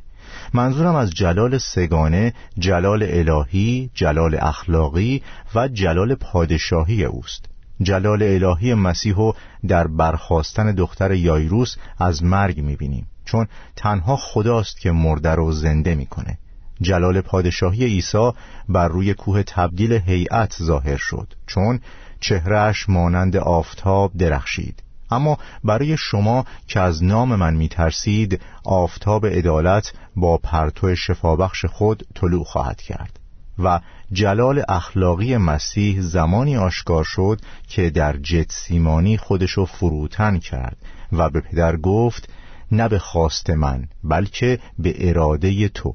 منظورم 0.54 0.94
از 0.94 1.10
جلال 1.10 1.58
سگانه 1.58 2.34
جلال 2.58 3.02
الهی، 3.02 3.90
جلال 3.94 4.38
اخلاقی 4.40 5.22
و 5.54 5.68
جلال 5.68 6.14
پادشاهی 6.14 7.04
اوست. 7.04 7.44
جلال 7.82 8.22
الهی 8.22 8.74
مسیحو 8.74 9.32
در 9.68 9.86
برخواستن 9.86 10.74
دختر 10.74 11.12
یایروس 11.12 11.76
از 11.98 12.24
مرگ 12.24 12.60
می‌بینیم. 12.60 13.06
چون 13.24 13.46
تنها 13.76 14.16
خداست 14.16 14.80
که 14.80 14.90
مرده 14.90 15.34
رو 15.34 15.52
زنده 15.52 15.94
می‌کنه. 15.94 16.38
جلال 16.80 17.20
پادشاهی 17.20 17.84
عیسی 17.84 18.30
بر 18.68 18.88
روی 18.88 19.14
کوه 19.14 19.42
تبدیل 19.42 19.92
هیئت 19.92 20.56
ظاهر 20.62 20.96
شد. 20.96 21.34
چون 21.46 21.80
چهرهش 22.20 22.88
مانند 22.88 23.36
آفتاب 23.36 24.12
درخشید. 24.16 24.82
اما 25.10 25.38
برای 25.64 25.96
شما 25.96 26.44
که 26.66 26.80
از 26.80 27.04
نام 27.04 27.34
من 27.34 27.54
میترسید 27.54 28.40
آفتاب 28.64 29.26
عدالت 29.26 29.92
با 30.16 30.38
پرتو 30.38 30.94
شفابخش 30.94 31.64
خود 31.64 32.06
طلوع 32.14 32.44
خواهد 32.44 32.80
کرد. 32.80 33.20
و 33.58 33.80
جلال 34.12 34.62
اخلاقی 34.68 35.36
مسیح 35.36 36.00
زمانی 36.00 36.56
آشکار 36.56 37.04
شد 37.04 37.40
که 37.68 37.90
در 37.90 38.16
سیمانی 38.48 39.16
خودشو 39.16 39.64
فروتن 39.64 40.38
کرد 40.38 40.76
و 41.12 41.30
به 41.30 41.40
پدر 41.40 41.76
گفت 41.76 42.28
نه 42.72 42.88
به 42.88 42.98
خواست 42.98 43.50
من 43.50 43.88
بلکه 44.04 44.58
به 44.78 45.08
اراده 45.08 45.68
تو. 45.68 45.94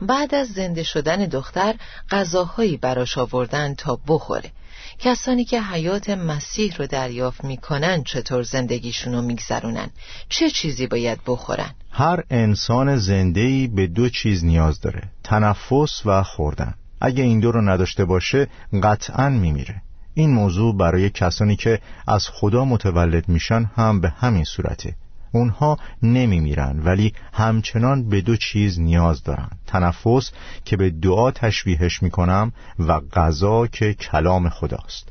بعد 0.00 0.34
از 0.34 0.48
زنده 0.48 0.82
شدن 0.82 1.16
دختر 1.16 1.74
غذاهایی 2.10 2.76
براش 2.76 3.18
آوردن 3.18 3.74
تا 3.74 3.98
بخوره. 4.08 4.50
کسانی 4.98 5.44
که 5.44 5.62
حیات 5.62 6.10
مسیح 6.10 6.76
رو 6.76 6.86
دریافت 6.86 7.44
می‌کنن 7.44 8.02
چطور 8.02 8.42
زندگیشون 8.42 9.14
رو 9.14 9.22
میگذرونن؟ 9.22 9.90
چه 10.28 10.50
چیزی 10.50 10.86
باید 10.86 11.18
بخورن؟ 11.26 11.70
هر 11.90 12.22
انسان 12.30 12.96
زندهی 12.96 13.66
به 13.66 13.86
دو 13.86 14.08
چیز 14.08 14.44
نیاز 14.44 14.80
داره 14.80 15.02
تنفس 15.24 16.02
و 16.06 16.22
خوردن. 16.22 16.74
اگه 17.00 17.22
این 17.22 17.40
دو 17.40 17.52
رو 17.52 17.60
نداشته 17.60 18.04
باشه 18.04 18.48
قطعا 18.82 19.28
میمیره. 19.28 19.82
این 20.14 20.30
موضوع 20.30 20.76
برای 20.76 21.10
کسانی 21.10 21.56
که 21.56 21.80
از 22.06 22.28
خدا 22.28 22.64
متولد 22.64 23.28
میشن 23.28 23.70
هم 23.76 24.00
به 24.00 24.08
همین 24.08 24.44
صورته. 24.44 24.94
اونها 25.32 25.78
نمی 26.02 26.40
میرن 26.40 26.80
ولی 26.84 27.12
همچنان 27.32 28.08
به 28.08 28.20
دو 28.20 28.36
چیز 28.36 28.80
نیاز 28.80 29.22
دارن. 29.22 29.50
تنفس 29.66 30.32
که 30.64 30.76
به 30.76 30.90
دعا 30.90 31.30
تشبیهش 31.30 32.02
می‌کنم 32.02 32.52
و 32.78 33.00
غذا 33.00 33.66
که 33.66 33.94
کلام 33.94 34.48
خداست. 34.48 35.08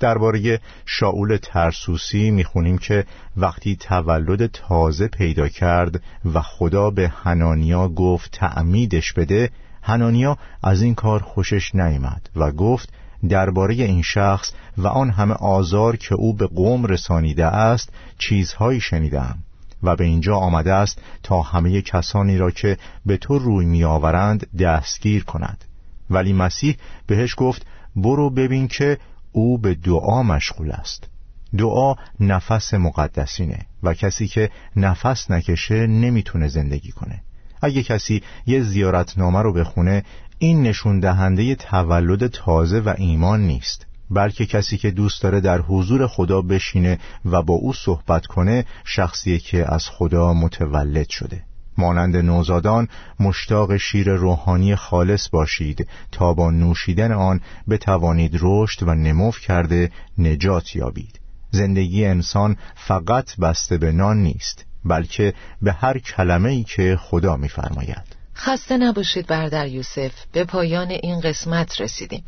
درباره 0.00 0.60
شاول 0.86 1.36
ترسوسی 1.36 2.30
می‌خونیم 2.30 2.78
که 2.78 3.04
وقتی 3.36 3.76
تولد 3.76 4.46
تازه 4.46 5.08
پیدا 5.08 5.48
کرد 5.48 6.02
و 6.34 6.42
خدا 6.42 6.90
به 6.90 7.08
هنانیا 7.08 7.88
گفت 7.88 8.30
تعمیدش 8.32 9.12
بده 9.12 9.50
هنانیا 9.82 10.38
از 10.62 10.82
این 10.82 10.94
کار 10.94 11.20
خوشش 11.20 11.74
نیامد 11.74 12.30
و 12.36 12.52
گفت 12.52 12.88
درباره 13.28 13.74
این 13.74 14.02
شخص 14.02 14.52
و 14.78 14.86
آن 14.86 15.10
همه 15.10 15.34
آزار 15.34 15.96
که 15.96 16.14
او 16.14 16.34
به 16.34 16.46
قوم 16.46 16.86
رسانیده 16.86 17.46
است 17.46 17.92
چیزهایی 18.18 18.80
شنیدم. 18.80 19.38
و 19.82 19.96
به 19.96 20.04
اینجا 20.04 20.36
آمده 20.36 20.72
است 20.72 21.02
تا 21.22 21.42
همه 21.42 21.82
کسانی 21.82 22.38
را 22.38 22.50
که 22.50 22.78
به 23.06 23.16
تو 23.16 23.38
روی 23.38 23.66
میآورند 23.66 24.56
دستگیر 24.56 25.24
کند. 25.24 25.64
ولی 26.10 26.32
مسیح 26.32 26.76
بهش 27.06 27.34
گفت 27.36 27.66
برو 27.96 28.30
ببین 28.30 28.68
که 28.68 28.98
او 29.32 29.58
به 29.58 29.74
دعا 29.74 30.22
مشغول 30.22 30.70
است. 30.70 31.08
دعا 31.58 31.94
نفس 32.20 32.74
مقدسینه 32.74 33.58
و 33.82 33.94
کسی 33.94 34.28
که 34.28 34.50
نفس 34.76 35.30
نکشه 35.30 35.86
نمی‌تونه 35.86 36.48
زندگی 36.48 36.92
کنه. 36.92 37.22
اگه 37.62 37.82
کسی 37.82 38.22
یه 38.46 38.62
زیارتنامه 38.62 39.42
رو 39.42 39.52
بخونه 39.52 40.04
این 40.38 40.62
نشون 40.62 41.00
دهنده 41.00 41.54
تولد 41.54 42.26
تازه 42.26 42.80
و 42.80 42.94
ایمان 42.98 43.40
نیست. 43.40 43.86
بلکه 44.10 44.46
کسی 44.46 44.78
که 44.78 44.90
دوست 44.90 45.22
داره 45.22 45.40
در 45.40 45.60
حضور 45.60 46.06
خدا 46.06 46.42
بشینه 46.42 46.98
و 47.24 47.42
با 47.42 47.54
او 47.54 47.72
صحبت 47.72 48.26
کنه 48.26 48.64
شخصی 48.84 49.38
که 49.38 49.74
از 49.74 49.88
خدا 49.88 50.32
متولد 50.32 51.08
شده. 51.08 51.42
مانند 51.78 52.16
نوزادان 52.16 52.88
مشتاق 53.20 53.76
شیر 53.76 54.10
روحانی 54.14 54.76
خالص 54.76 55.28
باشید 55.28 55.88
تا 56.12 56.34
با 56.34 56.50
نوشیدن 56.50 57.12
آن 57.12 57.40
بتوانید 57.68 58.38
رشد 58.40 58.88
و 58.88 58.94
نموف 58.94 59.40
کرده 59.40 59.90
نجات 60.18 60.76
یابید. 60.76 61.20
زندگی 61.50 62.04
انسان 62.04 62.56
فقط 62.74 63.36
بسته 63.36 63.78
به 63.78 63.92
نان 63.92 64.16
نیست 64.16 64.64
بلکه 64.84 65.34
به 65.62 65.72
هر 65.72 65.98
کلمه 65.98 66.50
ای 66.50 66.64
که 66.64 66.98
خدا 67.00 67.36
میفرماید. 67.36 68.23
خسته 68.36 68.76
نباشید 68.76 69.26
بردر 69.26 69.66
یوسف 69.66 70.12
به 70.32 70.44
پایان 70.44 70.90
این 70.90 71.20
قسمت 71.20 71.80
رسیدیم. 71.80 72.24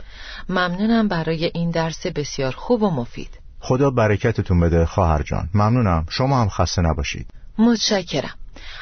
ممنونم 0.48 1.08
برای 1.08 1.50
این 1.54 1.70
درس 1.70 2.06
بسیار 2.06 2.52
خوب 2.52 2.82
و 2.82 2.90
مفید. 2.90 3.30
خدا 3.60 3.90
برکتتون 3.90 4.60
بده 4.60 4.86
خواهر 4.86 5.22
جان. 5.22 5.48
ممنونم. 5.54 6.06
شما 6.10 6.40
هم 6.42 6.48
خسته 6.48 6.82
نباشید. 6.82 7.26
متشکرم. 7.58 8.34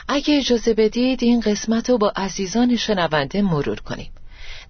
اگه 0.08 0.38
اجازه 0.38 0.74
بدید 0.74 1.22
این 1.22 1.40
قسمت 1.40 1.90
رو 1.90 1.98
با 1.98 2.12
عزیزان 2.16 2.76
شنونده 2.76 3.42
مرور 3.42 3.80
کنیم. 3.80 4.10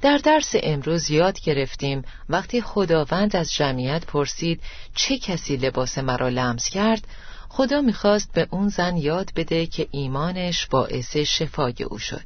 در 0.02 0.18
درس 0.18 0.54
امروز 0.62 1.10
یاد 1.10 1.40
گرفتیم 1.40 2.02
وقتی 2.28 2.60
خداوند 2.60 3.36
از 3.36 3.52
جمعیت 3.52 4.06
پرسید 4.06 4.60
چه 4.94 5.18
کسی 5.18 5.56
لباس 5.56 5.98
مرا 5.98 6.28
لمس 6.28 6.68
کرد 6.68 7.06
خدا 7.48 7.80
می‌خواست 7.80 8.32
به 8.32 8.48
اون 8.50 8.68
زن 8.68 8.96
یاد 8.96 9.30
بده 9.36 9.66
که 9.66 9.88
ایمانش 9.90 10.66
باعث 10.66 11.16
شفای 11.16 11.74
او 11.90 11.98
شد. 11.98 12.22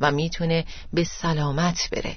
و 0.00 0.10
می‌تونه 0.10 0.64
به 0.92 1.04
سلامت 1.04 1.88
بره. 1.92 2.16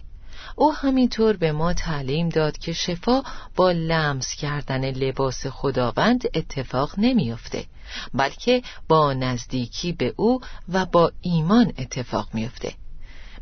او 0.56 0.74
همینطور 0.74 1.38
به 1.38 1.52
ما 1.52 1.74
تعلیم 1.74 2.30
داد 2.30 2.58
که 2.58 2.74
شفا 2.74 3.24
با 3.56 3.72
لمس 3.72 4.34
کردن 4.34 4.92
لباس 4.92 5.48
خداوند 5.48 6.24
اتفاق 6.34 6.94
نمیافته 6.98 7.66
بلکه 8.14 8.62
با 8.88 9.14
نزدیکی 9.14 9.92
به 9.92 10.14
او 10.18 10.42
و 10.70 10.86
با 10.86 11.12
ایمان 11.22 11.74
اتفاق 11.78 12.30
میافته. 12.34 12.74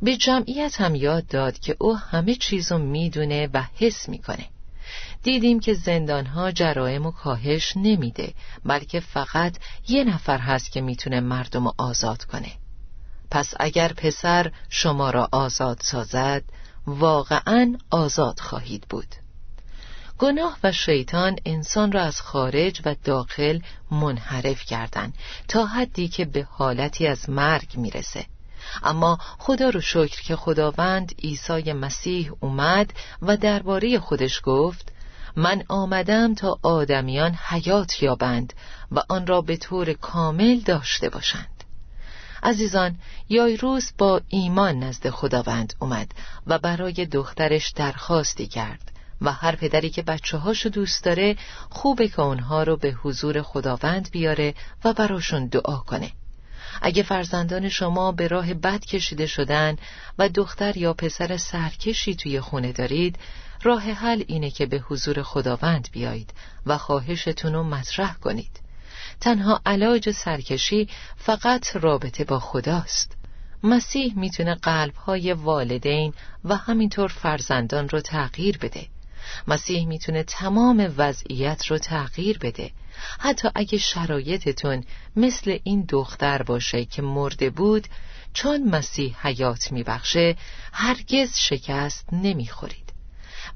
به 0.01 0.17
جمعیت 0.17 0.81
هم 0.81 0.95
یاد 0.95 1.27
داد 1.27 1.59
که 1.59 1.75
او 1.79 1.97
همه 1.97 2.35
چیزو 2.35 2.77
می‌دونه 2.77 3.49
و 3.53 3.63
حس 3.75 4.09
می‌کنه. 4.09 4.45
دیدیم 5.23 5.59
که 5.59 5.73
زندانها 5.73 6.51
جرائم 6.51 7.05
و 7.05 7.11
کاهش 7.11 7.73
نمیده 7.75 8.33
بلکه 8.65 8.99
فقط 8.99 9.57
یه 9.87 10.03
نفر 10.03 10.37
هست 10.37 10.71
که 10.71 10.81
می‌تونه 10.81 11.19
مردم 11.19 11.65
رو 11.65 11.73
آزاد 11.77 12.23
کنه. 12.23 12.51
پس 13.35 13.53
اگر 13.59 13.93
پسر 13.93 14.51
شما 14.69 15.09
را 15.09 15.29
آزاد 15.31 15.77
سازد 15.81 16.43
واقعا 16.87 17.77
آزاد 17.91 18.39
خواهید 18.39 18.85
بود. 18.89 19.15
گناه 20.17 20.57
و 20.63 20.71
شیطان 20.71 21.35
انسان 21.45 21.91
را 21.91 22.01
از 22.01 22.21
خارج 22.21 22.81
و 22.85 22.95
داخل 23.03 23.59
منحرف 23.91 24.65
کردند 24.65 25.13
تا 25.47 25.65
حدی 25.65 26.07
که 26.07 26.25
به 26.25 26.47
حالتی 26.51 27.07
از 27.07 27.29
مرگ 27.29 27.77
می‌رسه. 27.77 28.25
اما 28.83 29.17
خدا 29.39 29.69
رو 29.69 29.81
شکر 29.81 30.21
که 30.21 30.35
خداوند 30.35 31.15
عیسی 31.23 31.73
مسیح 31.73 32.31
اومد 32.39 32.93
و 33.21 33.37
درباره 33.37 33.99
خودش 33.99 34.41
گفت 34.43 34.91
من 35.35 35.63
آمدم 35.67 36.35
تا 36.35 36.59
آدمیان 36.61 37.37
حیات 37.47 38.03
یابند 38.03 38.53
و 38.91 39.01
آن 39.09 39.27
را 39.27 39.41
به 39.41 39.57
طور 39.57 39.93
کامل 39.93 40.59
داشته 40.59 41.09
باشند. 41.09 41.54
عزیزان 42.43 42.95
یایروس 43.29 43.91
با 43.97 44.21
ایمان 44.29 44.79
نزد 44.79 45.09
خداوند 45.09 45.73
اومد 45.79 46.11
و 46.47 46.59
برای 46.59 47.05
دخترش 47.05 47.71
درخواستی 47.71 48.47
کرد 48.47 48.91
و 49.21 49.31
هر 49.31 49.55
پدری 49.55 49.89
که 49.89 50.01
بچه 50.01 50.37
هاشو 50.37 50.69
دوست 50.69 51.03
داره 51.03 51.35
خوبه 51.69 52.07
که 52.07 52.19
اونها 52.19 52.63
رو 52.63 52.77
به 52.77 52.91
حضور 52.91 53.41
خداوند 53.41 54.11
بیاره 54.11 54.53
و 54.83 54.93
براشون 54.93 55.45
دعا 55.45 55.77
کنه. 55.77 56.11
اگه 56.81 57.03
فرزندان 57.03 57.69
شما 57.69 58.11
به 58.11 58.27
راه 58.27 58.53
بد 58.53 58.85
کشیده 58.85 59.25
شدن 59.25 59.75
و 60.19 60.29
دختر 60.29 60.77
یا 60.77 60.93
پسر 60.93 61.37
سرکشی 61.37 62.15
توی 62.15 62.41
خونه 62.41 62.71
دارید 62.71 63.19
راه 63.63 63.83
حل 63.83 64.23
اینه 64.27 64.51
که 64.51 64.65
به 64.65 64.77
حضور 64.77 65.23
خداوند 65.23 65.89
بیایید 65.91 66.33
و 66.65 66.77
خواهشتون 66.77 67.53
رو 67.53 67.63
مطرح 67.63 68.13
کنید. 68.13 68.64
تنها 69.21 69.61
علاج 69.65 70.11
سرکشی 70.11 70.89
فقط 71.17 71.75
رابطه 71.75 72.23
با 72.23 72.39
خداست. 72.39 73.17
مسیح 73.63 74.13
می‌تونه 74.17 74.55
قلبهای 74.55 75.33
والدین 75.33 76.13
و 76.45 76.55
همینطور 76.55 77.07
فرزندان 77.07 77.89
رو 77.89 78.01
تغییر 78.01 78.57
بده. 78.57 78.87
مسیح 79.47 79.87
می‌تونه 79.87 80.23
تمام 80.23 80.93
وضعیت 80.97 81.65
رو 81.67 81.77
تغییر 81.77 82.37
بده. 82.37 82.71
حتی 83.19 83.47
اگه 83.55 83.77
شرایطتون 83.77 84.83
مثل 85.15 85.59
این 85.63 85.85
دختر 85.89 86.43
باشه 86.43 86.85
که 86.85 87.01
مرده 87.01 87.49
بود 87.49 87.87
چون 88.33 88.69
مسیح 88.69 89.15
حیات 89.21 89.71
میبخشه 89.71 90.35
هرگز 90.73 91.37
شکست 91.37 92.13
نمی‌خورید. 92.13 92.93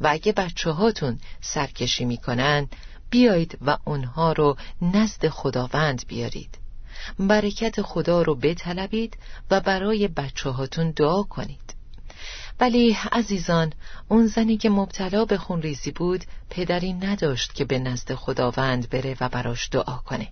و 0.02 0.08
اگه 0.08 0.32
بچه 0.32 0.72
هاتون 0.72 1.20
سرکشی 1.42 2.06
می‌کنن 2.06 2.68
بیایید 3.10 3.58
و 3.62 3.78
اونها 3.86 4.32
رو 4.32 4.58
نزد 4.82 5.30
خداوند 5.30 6.08
بیارید. 6.08 6.58
برکت 7.20 7.82
خدا 7.82 8.22
رو 8.22 8.36
بطلبید 8.36 9.18
و 9.52 9.60
برای 9.60 10.08
بچه 10.08 10.50
هاتون 10.50 10.92
دعا 10.92 11.24
کنید. 11.24 11.74
ولی 12.60 12.98
عزیزان 13.12 13.74
اون 14.08 14.28
زنی 14.28 14.58
که 14.58 14.70
مبتلا 14.70 15.26
به 15.26 15.38
خونریزی 15.38 15.92
بود 15.92 16.24
پدری 16.50 16.94
نداشت 16.94 17.54
که 17.54 17.66
به 17.66 17.80
نزد 17.80 18.14
خداوند 18.14 18.90
بره 18.90 19.18
و 19.22 19.30
براش 19.30 19.70
دعا 19.72 19.98
کنه. 19.98 20.28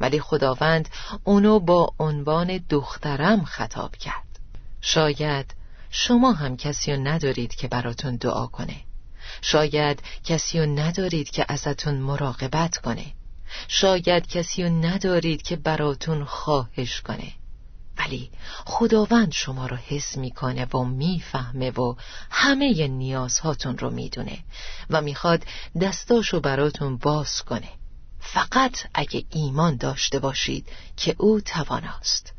ولی 0.00 0.20
خداوند 0.20 0.88
اونو 1.24 1.58
با 1.58 1.92
عنوان 1.98 2.60
دخترم 2.68 3.44
خطاب 3.44 3.96
کرد. 3.96 4.38
شاید 4.80 5.54
شما 5.90 6.32
هم 6.32 6.56
کسی 6.56 6.92
رو 6.92 7.00
ندارید 7.00 7.54
که 7.54 7.68
براتون 7.68 8.16
دعا 8.16 8.46
کنه. 8.46 8.76
شاید 9.42 10.02
کسی 10.24 10.60
رو 10.60 10.66
ندارید 10.66 11.30
که 11.30 11.46
ازتون 11.48 11.94
مراقبت 11.94 12.76
کنه. 12.76 13.06
شاید 13.68 14.26
کسی 14.26 14.62
رو 14.62 14.68
ندارید 14.68 15.42
که 15.42 15.56
براتون 15.56 16.24
خواهش 16.24 17.00
کنه. 17.00 17.32
ولی 17.98 18.30
خداوند 18.64 19.32
شما 19.32 19.66
رو 19.66 19.76
حس 19.76 20.16
می‌کنه 20.16 20.64
و 20.64 20.84
می‌فهمه 20.84 21.70
و 21.70 21.94
همه 22.30 22.88
نیازهاتون 22.88 23.78
رو 23.78 23.90
می‌دونه 23.90 24.38
و 24.90 25.00
می‌خواد 25.00 25.44
دستاشو 25.80 26.40
براتون 26.40 26.96
باز 26.96 27.42
کنه. 27.42 27.68
فقط 28.20 28.78
اگه 28.94 29.24
ایمان 29.30 29.76
داشته 29.76 30.18
باشید 30.18 30.68
که 30.96 31.14
او 31.18 31.40
تواناست. 31.40 32.32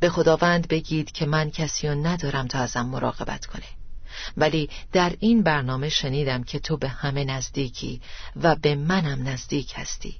به 0.00 0.10
خداوند 0.10 0.68
بگید 0.68 1.12
که 1.12 1.26
من 1.26 1.50
کسی 1.50 1.88
رو 1.88 1.94
ندارم 1.94 2.46
تا 2.46 2.58
ازم 2.58 2.86
مراقبت 2.86 3.46
کنه. 3.46 3.79
ولی 4.36 4.70
در 4.92 5.12
این 5.20 5.42
برنامه 5.42 5.88
شنیدم 5.88 6.42
که 6.42 6.58
تو 6.58 6.76
به 6.76 6.88
همه 6.88 7.24
نزدیکی 7.24 8.00
و 8.42 8.56
به 8.56 8.74
منم 8.74 9.28
نزدیک 9.28 9.72
هستی. 9.76 10.16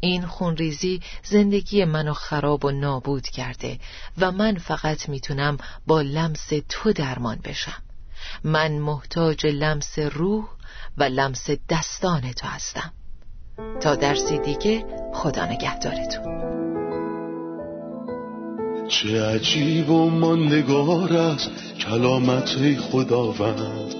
این 0.00 0.26
خونریزی 0.26 1.00
زندگی 1.24 1.84
منو 1.84 2.12
خراب 2.12 2.64
و 2.64 2.70
نابود 2.70 3.28
کرده 3.28 3.78
و 4.18 4.32
من 4.32 4.58
فقط 4.58 5.08
می‌تونم 5.08 5.58
با 5.86 6.02
لمس 6.02 6.52
تو 6.68 6.92
درمان 6.92 7.38
بشم. 7.44 7.82
من 8.44 8.72
محتاج 8.72 9.46
لمس 9.46 9.98
روح 9.98 10.48
و 10.96 11.04
لمس 11.04 11.50
دستان 11.68 12.32
تو 12.32 12.46
هستم. 12.46 12.92
تا 13.80 13.94
درسی 13.94 14.38
دیگه 14.38 14.84
خدا 15.14 15.46
نگهدارتون. 15.46 16.41
چه 18.92 19.22
عجیب 19.22 19.90
و 19.90 20.10
ماندگار 20.10 21.12
است 21.12 21.50
کلامت 21.80 22.56
خداوند. 22.80 23.94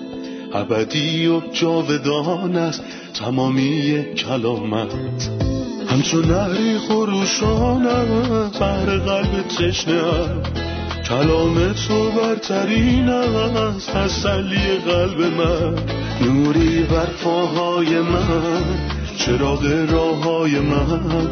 ابدی 0.54 1.26
و 1.26 1.40
جاودان 1.52 2.56
است 2.56 2.84
تمامی 3.14 4.04
کلامت. 4.14 5.30
همچون 5.88 6.24
نهری 6.24 6.78
خروشان 6.78 7.82
بر 8.60 8.84
قلب 8.98 9.48
تشنه 9.48 10.02
کلام 11.08 11.72
تو 11.72 12.10
برترین 12.10 13.08
است 13.08 13.90
تسلی 13.90 14.78
قلب 14.86 15.20
من. 15.20 15.74
نوری 16.20 16.82
بر 16.82 17.08
پاهای 17.24 18.00
من 18.00 18.64
چراغ 19.18 19.86
راه 19.90 20.24
های 20.24 20.58
من. 20.58 21.28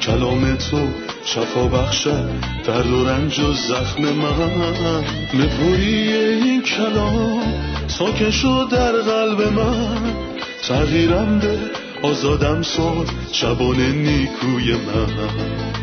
کلام 0.00 0.56
تو 0.56 1.11
شفا 1.24 1.66
بخشد 1.66 2.30
درد 2.66 2.86
و 2.86 3.08
رنج 3.08 3.40
و 3.40 3.52
زخم 3.52 4.02
من. 4.02 5.04
نپوری 5.34 6.12
این 6.12 6.62
کلام 6.62 7.54
ساکن 7.86 8.30
شد 8.30 8.68
در 8.70 8.92
قلب 8.92 9.52
من. 9.52 10.14
تغییرم 10.62 11.38
ده 11.38 11.58
آزادم 12.02 12.62
ساد 12.62 13.10
شبان 13.32 13.80
نیکوی 13.80 14.72
من. 14.72 15.08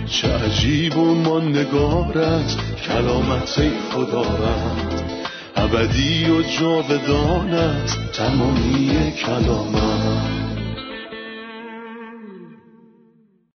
چه 0.05 0.27
عجیب 0.27 0.97
و 0.97 1.15
ما 1.15 1.39
نگارت 1.39 2.57
کلامت 2.87 3.61
خداوند 3.91 5.03
ابدی 5.55 6.25
و 6.25 6.41
جاودانت 6.41 7.97
تمامی 8.13 9.13
کلامت 9.25 10.48